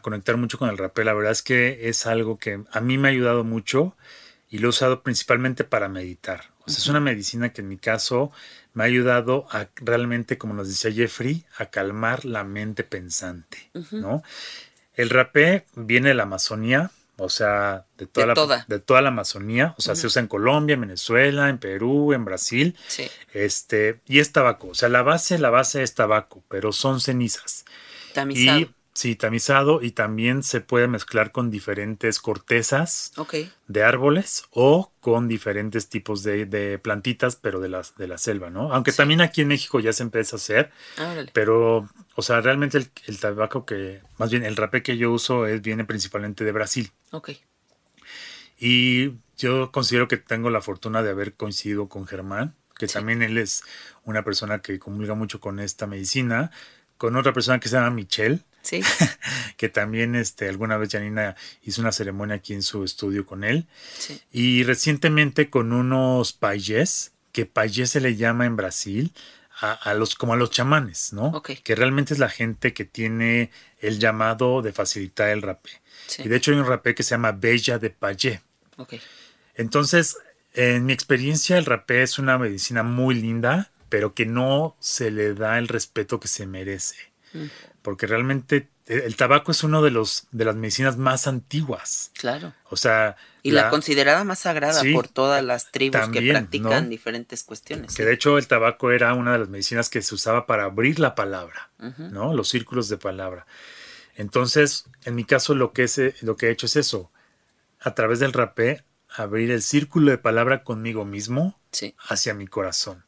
[0.00, 3.08] conectar mucho con el rapé, la verdad es que es algo que a mí me
[3.08, 3.96] ha ayudado mucho
[4.50, 7.78] y lo he usado principalmente para meditar, o sea, es una medicina que en mi
[7.78, 8.30] caso
[8.78, 14.22] me ha ayudado a realmente, como nos decía Jeffrey, a calmar la mente pensante, ¿no?
[14.94, 19.74] El rapé viene de la Amazonía, o sea, de toda, la, De toda la Amazonía,
[19.78, 23.10] o sea, se usa en Colombia, en Venezuela, en Perú, en Brasil, sí.
[23.32, 27.64] este, y es tabaco, o sea, la base, la base es tabaco, pero son cenizas.
[28.14, 28.68] Tamizado.
[28.98, 33.12] Sí, tamizado y también se puede mezclar con diferentes cortezas
[33.68, 38.72] de árboles o con diferentes tipos de, plantitas, pero de, las, de la selva, ¿no?
[38.72, 40.72] Aunque también aquí en México ya se empieza a hacer,
[41.32, 42.76] pero, o sea, realmente
[43.06, 46.90] el, tabaco que, más bien el rapé que yo uso es, viene principalmente de Brasil.
[47.12, 47.30] Ok.
[48.58, 53.38] Y yo considero que tengo la fortuna de haber coincidido con Germán, que también él
[53.38, 53.62] es
[54.02, 56.50] una persona que comulga mucho con esta medicina,
[56.96, 58.82] con otra persona que se llama Michelle Sí.
[59.56, 63.66] que también este, alguna vez Janina hizo una ceremonia aquí en su estudio con él.
[64.32, 69.12] Y recientemente con unos payés, que payés se le llama en Brasil,
[69.60, 71.42] a, los, como a los chamanes, ¿no?
[71.42, 73.50] Que realmente es la gente que tiene
[73.80, 75.70] el llamado de facilitar el rapé.
[76.18, 78.40] Y de hecho hay un rapé que se llama Bella de Payé.
[79.56, 80.16] Entonces,
[80.54, 85.34] en mi experiencia, el rapé es una medicina muy linda, pero que no se le
[85.34, 86.96] da el respeto que se merece.
[87.32, 87.46] Mm
[87.88, 92.10] porque realmente eh, el tabaco es uno de los de las medicinas más antiguas.
[92.18, 92.52] Claro.
[92.68, 97.94] O sea, y la, considerada más sagrada por todas las tribus que practican diferentes cuestiones.
[97.94, 100.98] Que de hecho el tabaco era una de las medicinas que se usaba para abrir
[100.98, 102.34] la palabra, ¿no?
[102.34, 103.46] Los círculos de palabra.
[104.16, 107.10] Entonces, en mi caso lo que es, lo que he hecho es eso,
[107.80, 111.58] a través del rapé abrir el círculo de palabra conmigo mismo
[112.06, 113.06] hacia mi corazón.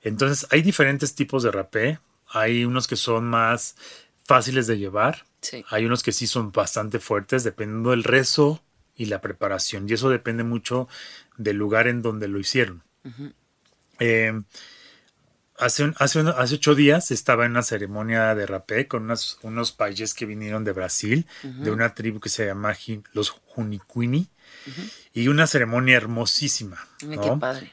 [0.00, 1.98] Entonces, hay diferentes tipos de rapé
[2.30, 3.76] hay unos que son más
[4.24, 5.24] fáciles de llevar.
[5.70, 8.62] Hay unos que sí son bastante fuertes, dependiendo del rezo
[8.94, 9.88] y la preparación.
[9.88, 10.88] Y eso depende mucho
[11.36, 12.82] del lugar en donde lo hicieron.
[13.98, 14.44] Em,
[15.58, 19.10] hace, hace, hace, ocho días estaba en una ceremonia de rapé con
[19.42, 22.76] unos payes que vinieron de Brasil, de una tribu que se llama
[23.12, 24.28] los Juniquini.
[25.12, 26.86] Y una ceremonia hermosísima.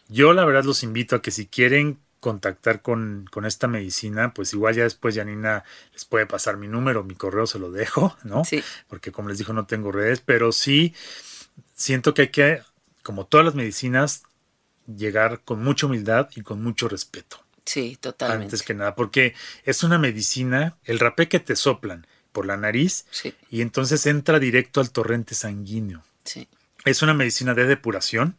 [0.08, 4.52] Yo la verdad los invito a que si quieren contactar con, con, esta medicina, pues
[4.52, 5.64] igual ya después Janina
[5.94, 8.44] les puede pasar mi número, mi correo se lo dejo, ¿no?
[8.44, 8.62] Sí.
[8.90, 10.94] Porque como les dijo no tengo redes, pero sí
[11.74, 12.62] siento que hay que,
[13.02, 14.24] como todas las medicinas,
[14.94, 17.42] llegar con mucha humildad y con mucho respeto.
[17.64, 18.48] Sí, totalmente.
[18.48, 23.06] Antes que nada, porque es una medicina, el rapé que te soplan por la nariz
[23.50, 26.04] y entonces entra directo al torrente sanguíneo.
[26.26, 26.50] Sí.
[26.84, 28.36] Es una medicina de depuración,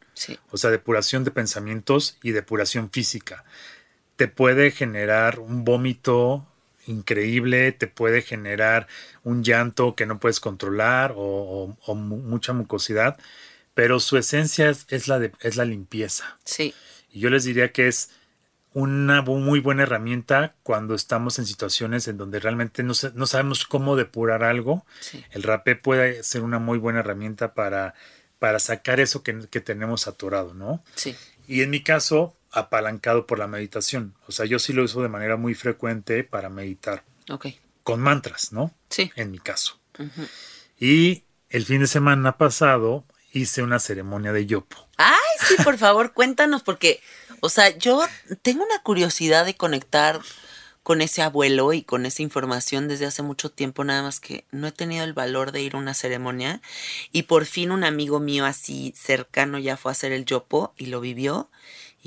[0.51, 3.45] o sea, depuración de pensamientos y depuración física.
[4.19, 6.47] Te puede generar un vómito
[6.87, 8.87] increíble, te puede generar
[9.25, 13.17] un llanto que no puedes controlar o, mucha mucosidad,
[13.73, 16.37] pero su esencia es, la, de, es la limpieza.
[16.45, 16.75] Sí.
[17.11, 18.11] Y yo les diría que es
[18.75, 23.97] una muy buena herramienta cuando estamos en situaciones en donde realmente no, no sabemos cómo
[23.97, 24.85] depurar algo.
[25.31, 27.95] El rapé puede ser una muy buena herramienta para
[28.39, 30.83] para sacar eso que, tenemos atorado, ¿no?
[30.95, 31.17] Sí.
[31.47, 34.15] Y en mi caso, apalancado por la meditación.
[34.27, 37.05] O sea, yo sí lo uso de manera muy frecuente para meditar.
[37.31, 37.47] Ok.
[37.83, 38.75] Con mantras, ¿no?
[38.91, 39.11] Sí.
[39.17, 39.79] En mi caso.
[40.79, 44.89] Y el fin de semana pasado hice una ceremonia de yopo.
[44.97, 47.01] Ay, sí, por favor, cuéntanos, porque,
[47.41, 48.03] O sea, yo
[48.43, 50.21] tengo una curiosidad de conectar
[50.89, 54.67] con ese abuelo y con esa información desde hace mucho tiempo, nada más que no
[54.67, 56.63] he tenido el valor de ir a una ceremonia
[57.13, 60.87] y por fin un amigo mío así cercano ya fue a hacer el yopo y
[60.87, 61.51] lo vivió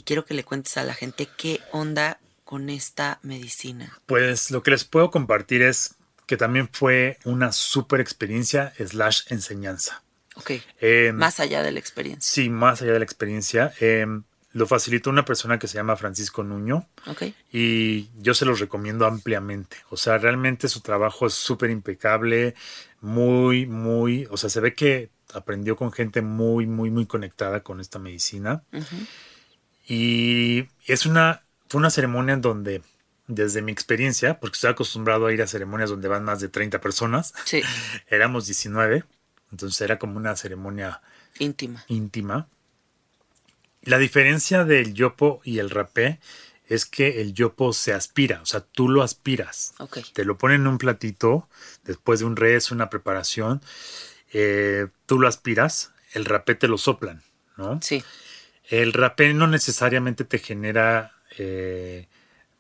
[0.02, 4.00] y quiero que le cuentes a la gente qué onda con esta medicina.
[4.08, 5.94] Pues lo que les puedo compartir es
[6.26, 10.02] que también fue una super experiencia slash enseñanza.
[10.36, 10.54] Ok.
[10.80, 12.28] Eh, más allá de la experiencia.
[12.28, 13.74] Sí, más allá de la experiencia.
[13.80, 14.08] Eh,
[14.54, 16.88] lo facilitó una persona que se llama Francisco Nuño.
[17.06, 17.36] Okay.
[17.52, 19.78] Y yo se los recomiendo ampliamente.
[19.92, 22.56] O sea, realmente su trabajo es súper impecable,
[23.02, 27.80] muy, muy, o sea, se ve que aprendió con gente muy, muy, muy conectada con
[27.80, 28.64] esta medicina.
[29.88, 32.82] Y es una, fue una ceremonia en donde,
[33.28, 36.82] desde mi experiencia, porque estoy acostumbrado a ir a ceremonias donde van más de 30
[36.82, 37.62] personas, sí.
[38.08, 39.04] éramos 19,
[39.52, 41.02] entonces era como una ceremonia
[41.40, 41.84] íntima.
[41.88, 42.48] íntima
[43.84, 46.20] la diferencia del yopo y el rapé
[46.68, 49.74] es que el yopo se aspira, o sea, tú lo aspiras.
[50.14, 51.50] Te lo ponen en un platito
[51.84, 53.62] después de un res, una preparación.
[54.32, 57.24] Eh, tú lo aspiras, el rapé te lo soplan,
[57.58, 57.82] ¿no?
[57.82, 58.04] Sí.
[58.72, 62.08] El rapé no necesariamente te genera eh,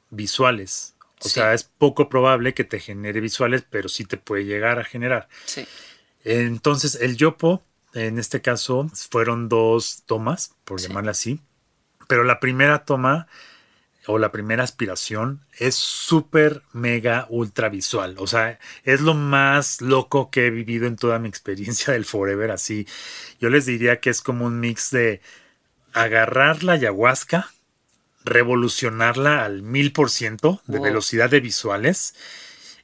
[0.09, 0.95] visuales.
[1.23, 4.83] O sea, es poco probable que te genere visuales, pero sí te puede llegar a
[4.83, 5.29] generar.
[5.45, 5.65] Sí.
[6.23, 11.39] Entonces, el yopo en este caso fueron dos tomas, por llamarla así.
[12.07, 13.27] Pero la primera toma
[14.07, 18.15] o la primera aspiración es súper, mega, ultra visual.
[18.17, 22.51] O sea, es lo más loco que he vivido en toda mi experiencia del Forever.
[22.51, 22.85] Así,
[23.39, 25.21] yo les diría que es como un mix de
[25.93, 27.51] agarrar la ayahuasca,
[28.23, 32.15] revolucionarla al mil por ciento de velocidad de visuales.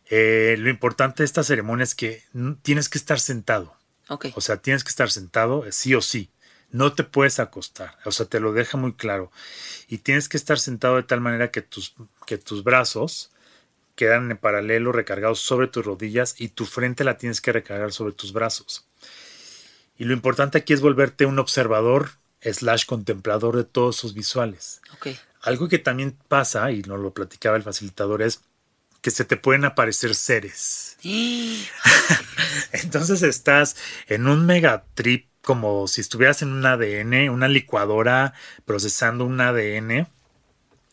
[0.10, 2.24] Eh, lo importante de esta ceremonia es que
[2.62, 3.76] tienes que estar sentado.
[4.36, 6.30] O sea, tienes que estar sentado sí o sí.
[6.70, 7.98] No te puedes acostar.
[8.06, 9.32] O sea, te lo deja muy claro.
[9.88, 11.96] Y tienes que estar sentado de tal manera que tus,
[12.26, 13.32] que tus brazos
[13.96, 18.14] quedan en paralelo, recargados sobre tus rodillas y tu frente la tienes que recargar sobre
[18.14, 18.86] tus brazos.
[19.98, 22.12] Y lo importante aquí es volverte un observador
[22.42, 24.82] slash contemplador de todos esos visuales.
[25.42, 28.42] Algo que también pasa, y nos lo platicaba el facilitador, es
[29.02, 30.98] que se te pueden aparecer seres.
[32.72, 33.76] Entonces estás
[34.08, 38.34] en un mega trip como si estuvieras en un ADN, una licuadora
[38.66, 40.08] procesando un ADN.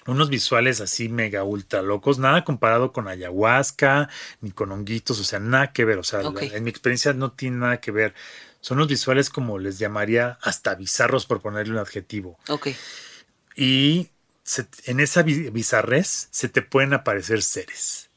[0.06, 4.10] Unos visuales así mega ultra locos, nada comparado con ayahuasca
[4.42, 7.56] ni con honguitos, o sea, nada que ver, o sea, en mi experiencia no tiene
[7.56, 8.14] nada que ver.
[8.64, 12.38] Son los visuales como les llamaría hasta bizarros por ponerle un adjetivo.
[12.48, 12.68] Ok.
[13.56, 14.08] Y
[14.86, 18.08] en esa bizarrez se te pueden aparecer seres.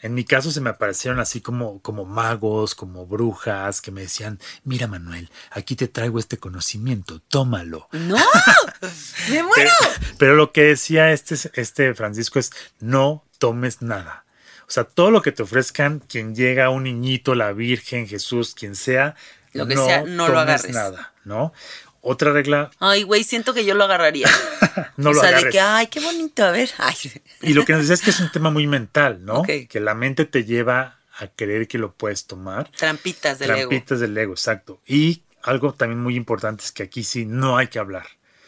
[0.00, 4.38] En mi caso se me aparecieron así como, como magos, como brujas, que me decían,
[4.62, 7.88] mira Manuel, aquí te traigo este conocimiento, tómalo.
[7.90, 8.16] No,
[9.28, 9.72] me muero.
[10.18, 14.24] Pero, lo que decía este, este Francisco es, no tomes nada.
[14.68, 18.76] O sea, todo lo que te ofrezcan, quien llega, un niñito, la Virgen, Jesús, quien
[18.76, 19.16] sea,
[19.54, 20.74] lo que no sea, no lo agarres.
[20.74, 21.52] nada, ¿no?
[22.00, 22.70] Otra regla.
[22.80, 24.28] Ay, güey, siento que yo lo agarraría.
[24.98, 26.70] no o sea, de que, ay, qué bonito, a ver.
[27.40, 29.42] Y lo que nos dice es que es un tema muy mental, ¿no?
[29.42, 32.70] Que la mente te lleva a creer que lo puedes tomar.
[32.70, 33.68] Trampitas del ego.
[33.70, 34.80] Trampitas del ego, exacto.
[34.86, 38.06] Y algo también muy importante es que aquí sí no hay que hablar.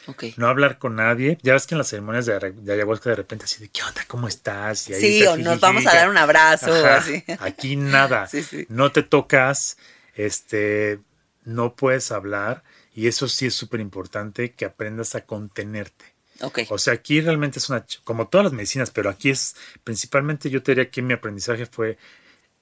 [0.09, 0.35] Okay.
[0.37, 1.39] No hablar con nadie.
[1.43, 4.05] Ya ves que en las ceremonias de, de, ayahuasca de repente así de ¿qué onda?
[4.07, 4.89] ¿Cómo estás?
[4.89, 6.73] Y ahí sí, o nos vamos a dar un abrazo.
[6.87, 7.25] Así.
[7.41, 8.27] Aquí nada.
[8.29, 8.67] sí, sí.
[8.69, 9.77] No te tocas,
[10.17, 11.01] este,
[11.45, 12.64] no puedes hablar
[12.95, 16.05] y eso sí es súper importante que aprendas a contenerte.
[16.41, 16.67] Okay.
[16.69, 20.62] O sea, aquí realmente es una, como todas las medicinas, pero aquí es principalmente yo
[20.62, 21.97] te diría que mi aprendizaje fue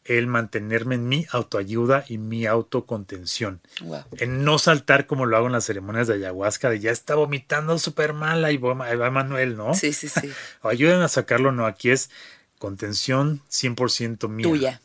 [0.05, 3.61] el mantenerme en mi autoayuda y mi autocontención.
[3.81, 4.05] Wow.
[4.19, 7.79] En no saltar como lo hago en las ceremonias de ayahuasca, de ya está vomitando
[7.79, 9.75] súper mal, ahí va, Manuel, ¿no?
[9.75, 10.31] Sí, sí, sí.
[10.63, 12.11] ayuden a sacarlo, no, aquí es
[12.59, 14.47] contención 100% mía.
[14.47, 14.81] Tuya.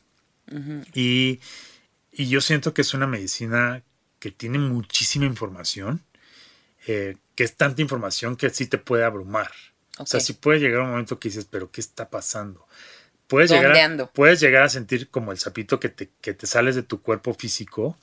[0.94, 1.40] y,
[2.20, 3.82] y yo siento que es una medicina
[4.20, 6.04] que tiene muchísima información,
[6.86, 9.50] eh, que es tanta información que sí te puede abrumar.
[10.00, 12.68] O sea, sí puede llegar un momento que dices, pero ¿qué está pasando?
[13.28, 16.76] Puedes llegar, a, puedes llegar a sentir como el sapito que te, que te sales
[16.76, 17.98] de tu cuerpo físico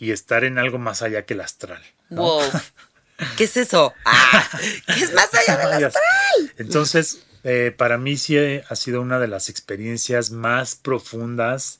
[0.00, 1.82] y estar en algo más allá que el astral.
[2.10, 2.42] Wow.
[3.36, 3.94] ¿Qué es eso?
[4.04, 4.50] Ah,
[4.86, 6.52] ¿Qué es más allá del astral?
[6.58, 11.78] Entonces, eh, para mí sí ha sido una de las experiencias más profundas,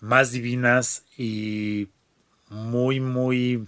[0.00, 1.88] más divinas y
[2.48, 3.66] muy, muy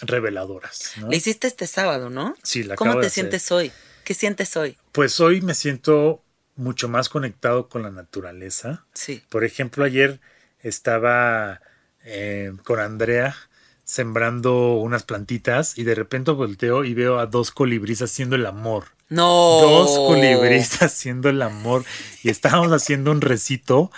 [0.00, 0.92] reveladoras.
[0.98, 1.12] ¿no?
[1.12, 2.36] Hiciste este sábado, ¿no?
[2.42, 3.72] Sí, la ¿Cómo te sientes hoy?
[4.04, 4.76] ¿Qué sientes hoy?
[4.92, 6.22] Pues hoy me siento
[6.54, 8.84] mucho más conectado con la naturaleza.
[8.92, 9.22] Sí.
[9.28, 10.20] Por ejemplo, ayer
[10.60, 11.60] estaba
[12.04, 13.36] eh, con Andrea
[13.84, 18.86] sembrando unas plantitas y de repente volteo y veo a dos colibríes haciendo el amor.
[19.08, 19.60] No.
[19.60, 21.84] Dos colibríes haciendo el amor
[22.22, 23.92] y estábamos haciendo un recito,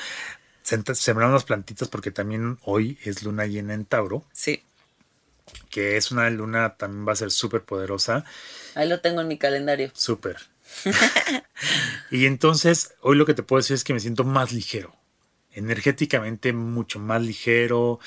[0.94, 4.62] sembrando unas plantitas porque también hoy es luna llena en Tauro, Sí,
[5.70, 8.24] que es una luna también va a ser súper poderosa,
[8.74, 9.90] ahí lo tengo en mi calendario.
[9.94, 10.36] súper.
[12.10, 14.94] y entonces hoy lo que te puedo decir es que me siento más ligero,
[15.52, 17.98] energéticamente mucho más ligero,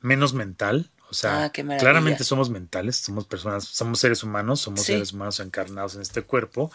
[0.00, 0.90] menos mental.
[1.08, 4.92] O sea, Ah, claramente somos mentales, somos personas, somos seres humanos, somos Sí.
[4.92, 6.72] seres humanos encarnados en este cuerpo,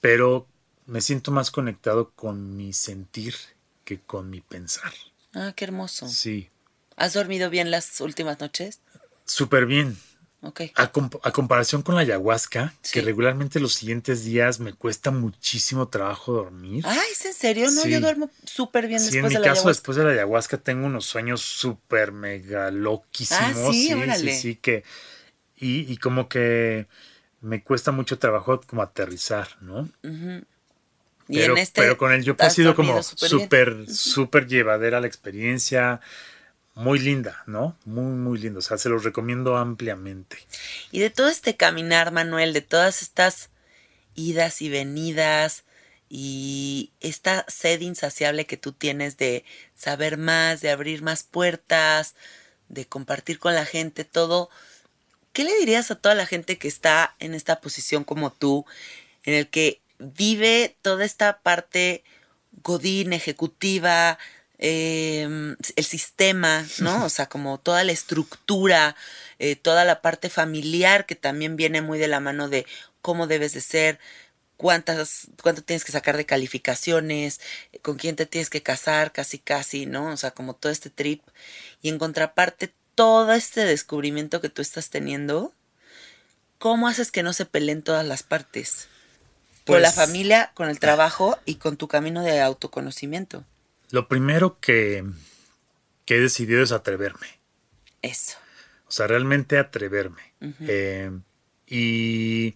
[0.00, 0.46] pero
[0.86, 3.34] me siento más conectado con mi sentir
[3.84, 4.92] que con mi pensar.
[5.34, 6.08] Ah, qué hermoso.
[6.08, 6.50] Sí,
[6.96, 8.80] ¿Has dormido bien las últimas noches?
[9.24, 9.96] súper bien.
[10.42, 10.62] Ok.
[10.74, 12.94] A, comp- a comparación con la ayahuasca, Sí.
[12.94, 16.82] que regularmente los siguientes días me cuesta muchísimo trabajo dormir.
[16.86, 17.70] Ah, ¿es en serio?
[17.70, 17.90] No, Sí.
[17.90, 19.78] yo duermo súper bien Sí, en después mi de la caso, ayahuasca.
[19.80, 23.42] después de la ayahuasca, tengo unos sueños súper mega loquísimos.
[23.42, 24.82] Ah, sí, sí, sí, que.
[25.56, 26.86] Y, y como que
[27.42, 29.88] me cuesta mucho trabajo como aterrizar, ¿no?
[30.02, 30.44] Ujú.
[31.30, 31.80] Y Pero, en este.
[31.80, 36.00] pero con el yoga ha sido como súper, súper llevadera la experiencia.
[36.74, 37.76] Muy linda, ¿no?
[37.84, 38.58] Muy, muy linda.
[38.58, 40.38] O sea, se los recomiendo ampliamente.
[40.90, 43.50] Y de todo este caminar, Manuel, de todas estas
[44.14, 45.64] idas y venidas
[46.08, 49.44] y esta sed insaciable que tú tienes de
[49.76, 52.16] saber más, de abrir más puertas,
[52.68, 54.50] de compartir con la gente todo,
[55.32, 58.66] ¿qué le dirías a toda la gente que está en esta posición como tú,
[59.24, 62.02] en el que vive toda esta parte
[62.62, 64.18] godín, ejecutiva,
[64.58, 67.04] eh, el sistema, ¿no?
[67.04, 68.96] O sea, como toda la estructura,
[69.38, 72.66] eh, toda la parte familiar que también viene muy de la mano de
[73.02, 73.98] cómo debes de ser,
[74.56, 77.40] cuántas, cuánto tienes que sacar de calificaciones,
[77.82, 80.12] con quién te tienes que casar, casi casi, ¿no?
[80.12, 81.22] O sea, como todo este trip.
[81.80, 85.54] Y en contraparte, todo este descubrimiento que tú estás teniendo,
[86.58, 88.88] ¿cómo haces que no se peleen todas las partes?
[89.66, 93.44] Con la Pues- familia, con el trabajo y con tu camino de autoconocimiento.
[93.90, 95.04] Lo primero que,
[96.04, 97.26] que he decidido es atreverme.
[98.02, 98.36] Eso.
[98.86, 100.32] O sea, realmente atreverme.
[100.60, 101.10] Eh,
[101.66, 102.54] y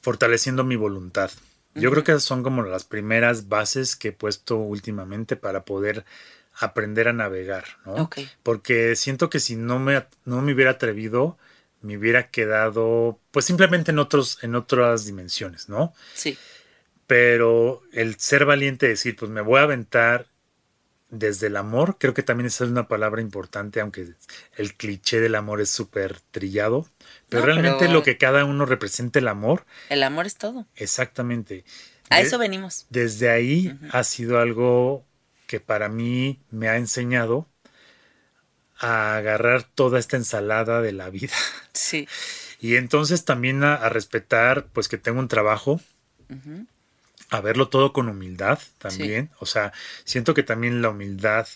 [0.00, 1.30] fortaleciendo mi voluntad.
[1.74, 6.04] Yo creo que esas son como las primeras bases que he puesto últimamente para poder
[6.58, 7.94] aprender a navegar, ¿no?
[7.94, 8.18] Ok.
[8.42, 11.38] Porque siento que si no me, no me hubiera atrevido,
[11.82, 15.94] me hubiera quedado, pues simplemente en otros, en otras dimensiones, ¿no?
[16.14, 16.36] Sí.
[17.06, 20.26] Pero el ser valiente, decir, pues me voy a aventar
[21.08, 24.10] desde el amor, creo que también esa es una palabra importante, aunque
[24.56, 26.86] el cliché del amor es súper trillado,
[27.28, 30.66] pero No, realmente pero- lo que cada uno representa el amor, El amor es todo.
[30.76, 31.64] exactamente.
[32.10, 32.86] A De- eso venimos.
[32.90, 35.04] Desde ahí ha sido algo
[35.48, 37.48] que para mí me ha enseñado
[38.80, 41.34] a agarrar toda esta ensalada de la vida.
[41.72, 42.08] Sí.
[42.62, 45.80] Y entonces también a, a respetar, pues que tengo un trabajo,
[47.30, 49.30] a verlo todo con humildad también.
[49.38, 49.72] O sea,
[50.04, 51.48] siento que también la humildad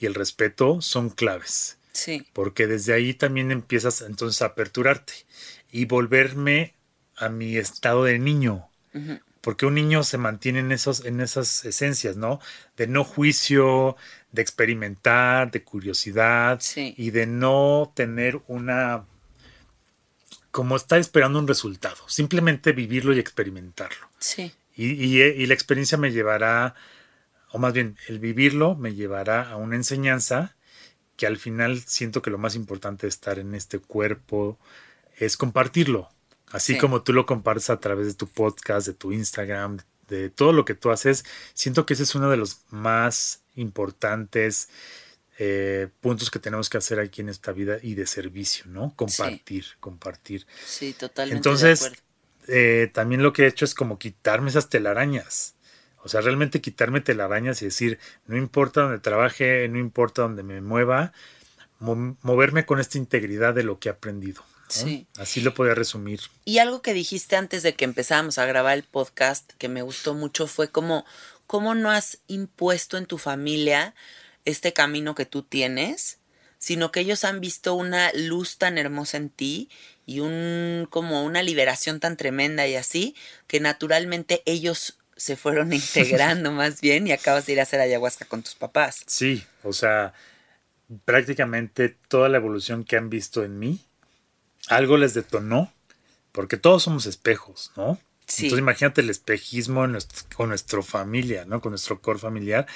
[0.00, 2.26] y el respeto son claves, Sí.
[2.32, 5.12] porque desde ahí también empiezas entonces a aperturarte
[5.70, 6.74] y volverme
[7.16, 8.68] a mi estado de niño.
[8.94, 9.20] Ujú.
[9.48, 12.38] Porque un niño se mantiene en, esos, en esas esencias, ¿no?
[12.76, 13.96] De no juicio,
[14.30, 16.92] de experimentar, de curiosidad Sí.
[16.98, 19.06] y de no tener una
[20.50, 24.06] como estar esperando un resultado, simplemente vivirlo y experimentarlo.
[24.18, 24.52] Sí.
[24.76, 26.74] Y, y- y la experiencia me llevará,
[27.50, 30.56] o más bien, el vivirlo me llevará a una enseñanza
[31.16, 34.58] que al final siento que lo más importante de estar en este cuerpo
[35.16, 36.10] es compartirlo.
[36.52, 36.78] Así Sí.
[36.78, 39.78] como tú lo compartes a través de tu podcast, de tu Instagram,
[40.08, 44.68] de todo lo que tú haces, siento que ese es uno de los más importantes
[45.40, 48.92] eh, puntos que tenemos que hacer aquí en esta vida y de servicio, ¿no?
[48.96, 50.46] Compartir, compartir.
[50.66, 51.36] Sí, totalmente.
[51.36, 51.92] Entonces,
[52.48, 55.54] eh, también lo que he hecho es como quitarme esas telarañas.
[56.02, 60.60] O sea, realmente quitarme telarañas y decir, no importa donde trabaje, no importa donde me
[60.60, 61.12] mueva,
[61.78, 64.42] mo- moverme con esta integridad de lo que he aprendido.
[64.68, 65.06] Sí.
[65.16, 66.20] Así lo podría resumir.
[66.44, 70.14] Y algo que dijiste antes de que empezáramos a grabar el podcast que me gustó
[70.14, 71.04] mucho fue como,
[71.46, 73.94] ¿cómo no has impuesto en tu familia
[74.44, 76.18] este camino que tú tienes?
[76.58, 79.68] Sino que ellos han visto una luz tan hermosa en ti
[80.06, 83.14] y un como una liberación tan tremenda y así,
[83.46, 88.24] que naturalmente ellos se fueron integrando más bien y acabas de ir a hacer ayahuasca
[88.24, 89.04] con tus papás.
[89.06, 90.14] Sí, o sea,
[91.04, 93.84] prácticamente toda la evolución que han visto en mí,
[94.68, 95.72] algo les detonó,
[96.32, 97.98] porque todos somos espejos, ¿no?
[98.36, 99.86] Entonces imagínate el espejismo
[100.36, 101.60] con nuestra familia, ¿no?
[101.62, 102.66] Con nuestro core familiar,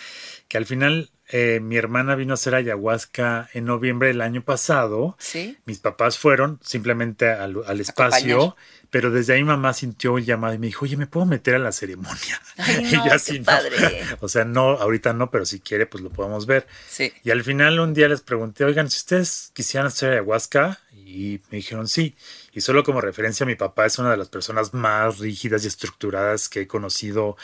[0.49, 5.16] que al final eh, mi hermana vino a hacer ayahuasca en noviembre del año pasado.
[5.18, 5.59] Sí.
[5.66, 8.57] Mis papás fueron simplemente al, espacio,
[8.90, 11.59] pero desde ahí mamá sintió el llamado y me dijo, oye, ¿me puedo meter a
[11.59, 12.40] la ceremonia?
[12.57, 14.03] Ay, no, qué padre.
[14.20, 16.66] O sea, no, ahorita no, pero si quiere, pues lo podemos ver.
[16.88, 17.12] Sí.
[17.24, 20.80] Y al final un día les pregunté, oigan, si ustedes quisieran hacer ayahuasca,
[21.12, 22.16] y me dijeron sí.
[22.52, 26.48] Y solo como referencia, mi papá es una de las personas más rígidas y estructuradas
[26.48, 27.36] que he conocido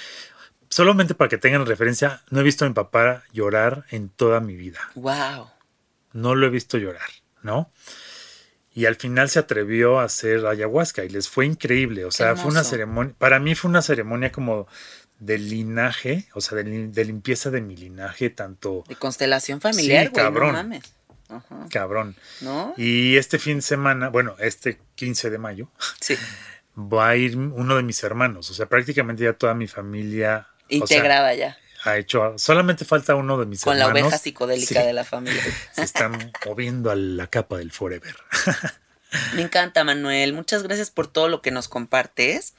[0.70, 4.56] solamente para que tengan referencia, no he visto a mi papá llorar en toda mi
[4.56, 4.80] vida.
[4.94, 5.48] Wow.
[6.12, 7.08] No lo he visto llorar,
[7.42, 7.70] ¿no?
[8.72, 12.04] Y al final se atrevió a hacer ayahuasca y les fue increíble.
[12.04, 14.68] O sea, fue una ceremonia, para mí fue una ceremonia como
[15.18, 18.84] de linaje, o sea, de, limpieza de mi linaje, tanto...
[18.86, 20.48] De constelación familiar, sí, cabrón.
[20.48, 20.97] No mames.
[21.70, 22.16] Cabrón.
[22.40, 22.74] ¿No?
[22.76, 25.68] Y este fin de semana, bueno, este 15 de mayo,
[26.00, 26.16] sí.
[26.76, 28.50] va a ir uno de mis hermanos.
[28.50, 31.56] O sea, prácticamente ya toda mi familia Integrada ya.
[31.84, 33.92] Ha hecho, solamente falta uno de mis Con hermanos.
[33.92, 35.42] Con la oveja psicodélica de la familia.
[35.72, 38.16] Se están moviendo a la capa del forever.
[39.34, 40.32] Me encanta, Manuel.
[40.32, 42.54] Muchas gracias por todo lo que nos compartes.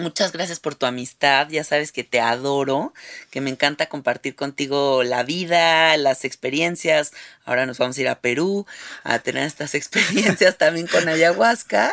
[0.00, 2.94] Muchas gracias por tu amistad, ya sabes que te adoro,
[3.30, 7.12] que me encanta compartir contigo la vida, las experiencias.
[7.44, 8.66] Ahora nos vamos a ir a Perú
[9.04, 11.92] a tener estas experiencias también con ayahuasca.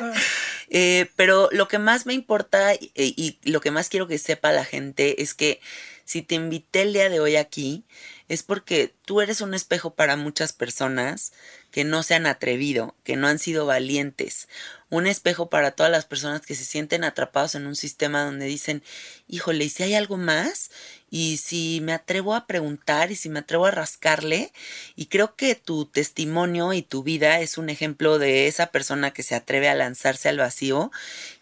[0.69, 4.51] Eh, pero lo que más me importa y, y lo que más quiero que sepa
[4.51, 5.59] la gente es que
[6.05, 7.83] si te invité el día de hoy aquí,
[8.29, 11.33] es porque tú eres un espejo para muchas personas
[11.77, 14.47] que no se han atrevido, que no han sido valientes.
[14.89, 18.81] Un espejo para todas las personas que se sienten atrapados en un sistema donde dicen,
[19.27, 20.71] híjole, ¿y si hay algo más?
[21.11, 24.51] Y si me atrevo a preguntar y si me atrevo a rascarle.
[24.95, 29.21] Y creo que tu testimonio y tu vida es un ejemplo de esa persona que
[29.21, 30.91] se atreve a lanzarse al vacío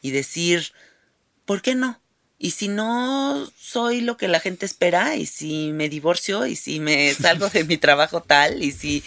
[0.02, 0.74] y decir,
[1.46, 2.02] ¿por qué no?
[2.38, 6.82] Y si no soy lo que la gente espera, y si me divorcio, y si
[6.82, 9.02] me salgo de mi trabajo tal, y si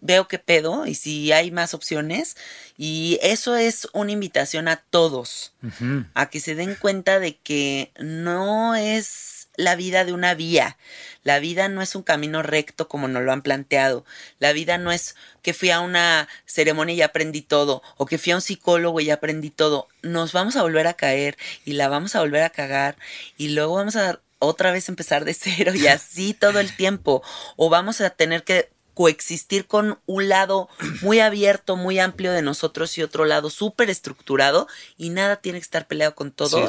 [0.00, 2.36] veo qué pedo, y si hay más opciones,
[2.76, 5.52] y eso es una invitación a todos,
[6.14, 10.76] a que se den cuenta de que no es la vida de una vía.
[11.22, 14.04] La vida no es un camino recto como nos lo han planteado.
[14.38, 18.32] La vida no es que fui a una ceremonia y aprendí todo, o que fui
[18.32, 19.88] a un psicólogo y aprendí todo.
[20.02, 22.96] Nos vamos a volver a caer y la vamos a volver a cagar
[23.36, 27.22] y luego vamos a otra vez empezar de cero y así todo el tiempo.
[27.56, 28.70] O vamos a tener que
[29.00, 30.68] coexistir con un lado
[31.00, 35.62] muy abierto, muy amplio de nosotros y otro lado súper estructurado y nada tiene que
[35.62, 36.68] estar peleado con todo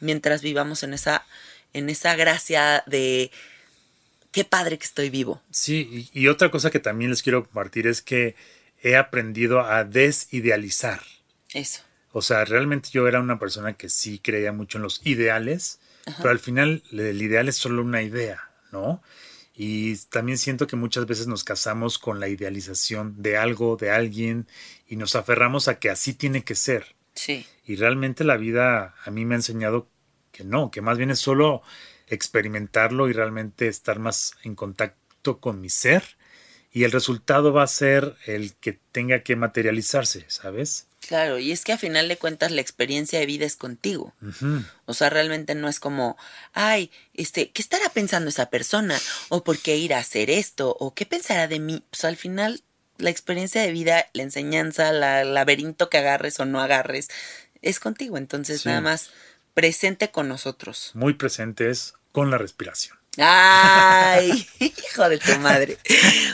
[0.00, 1.24] mientras vivamos en esa
[1.72, 3.30] en esa gracia de
[4.32, 5.40] qué padre que estoy vivo.
[5.52, 8.34] Sí, y, otra cosa que también les quiero compartir es que
[8.82, 11.00] he aprendido a desidealizar.
[11.54, 11.82] Eso.
[12.10, 15.78] O sea, realmente yo era una persona que sí creía mucho en los ideales,
[16.16, 19.00] pero al final el ideal es solo una idea, ¿no?
[19.60, 24.46] Y también siento que muchas veces nos casamos con la idealización de algo, de alguien,
[24.86, 26.94] y nos aferramos a que así tiene que ser.
[27.14, 27.44] Sí.
[27.64, 29.88] Y realmente la vida a mí me ha enseñado
[30.30, 31.62] que no, que más bien es solo
[32.06, 36.04] experimentarlo y realmente estar más en contacto con mi ser
[36.70, 40.87] y el resultado va a ser el que tenga que materializarse, ¿sabes?
[41.08, 44.12] Claro, y es que a final de cuentas la experiencia de vida es contigo.
[44.84, 46.18] O sea, realmente no es como,
[46.52, 48.94] ay, este, ¿qué estará pensando esa persona?
[49.30, 50.76] ¿O por qué ir a hacer esto?
[50.78, 51.82] ¿O qué pensará de mí?
[51.88, 52.60] Pues al final
[52.98, 57.08] la experiencia de vida, la enseñanza, la, el laberinto que agarres o no agarres,
[57.62, 58.18] es contigo.
[58.18, 59.08] Entonces nada más
[59.54, 60.90] presente con nosotros.
[60.92, 62.98] Muy presentes con la respiración.
[63.18, 65.78] Ay, hijo de tu madre.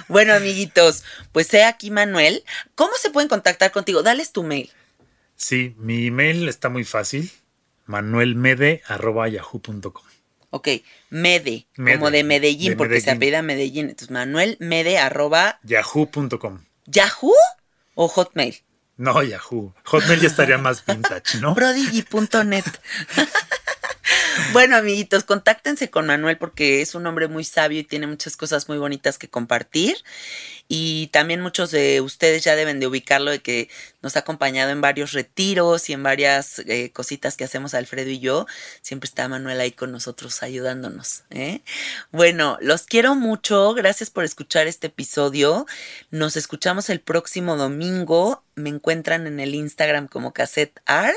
[0.09, 2.45] Bueno, amiguitos, pues sé aquí Manuel.
[2.75, 4.03] ¿Cómo se pueden contactar contigo?
[4.03, 4.71] Dales tu mail.
[5.37, 7.31] Sí, mi email está muy fácil.
[7.87, 10.05] manuelmede.yahoo.com
[10.51, 10.69] Ok,
[11.11, 13.89] Mede, como de Medellín, porque se apellida Medellín.
[13.89, 15.01] Entonces, manuelmede
[15.65, 16.65] yahoo.com.
[16.87, 17.35] ¿Yahoo
[17.97, 18.63] o Hotmail?
[18.97, 19.75] No, Yahoo.
[19.85, 21.55] Hotmail ya estaría más vintage, ¿no?
[21.57, 22.65] Prodigy.net.
[24.53, 28.69] Bueno, amiguitos, contáctense con Manuel porque es un hombre muy sabio y tiene muchas cosas
[28.69, 29.97] muy bonitas que compartir.
[30.67, 33.69] Y también muchos de ustedes ya deben de ubicarlo de que
[34.01, 38.19] nos ha acompañado en varios retiros y en varias eh, cositas que hacemos Alfredo y
[38.19, 38.47] yo.
[38.81, 41.25] Siempre está Manuel ahí con nosotros ayudándonos.
[41.31, 41.61] ¿eh?
[42.13, 43.75] Bueno, los quiero mucho.
[43.75, 45.67] Gracias por escuchar este episodio.
[46.11, 48.43] Nos escuchamos el próximo domingo.
[48.55, 51.15] Me encuentran en el Instagram como Cassette Art.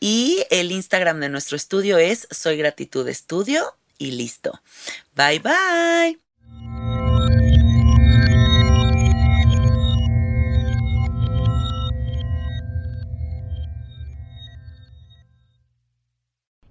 [0.00, 3.64] Y el Instagram de nuestro estudio es Soy Gratitud Estudio
[3.98, 4.60] y listo.
[5.14, 6.18] Bye bye.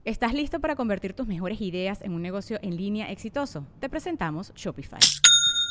[0.06, 3.66] ¿Estás listo para convertir tus mejores ideas en un negocio en línea exitoso?
[3.80, 5.00] Te presentamos Shopify.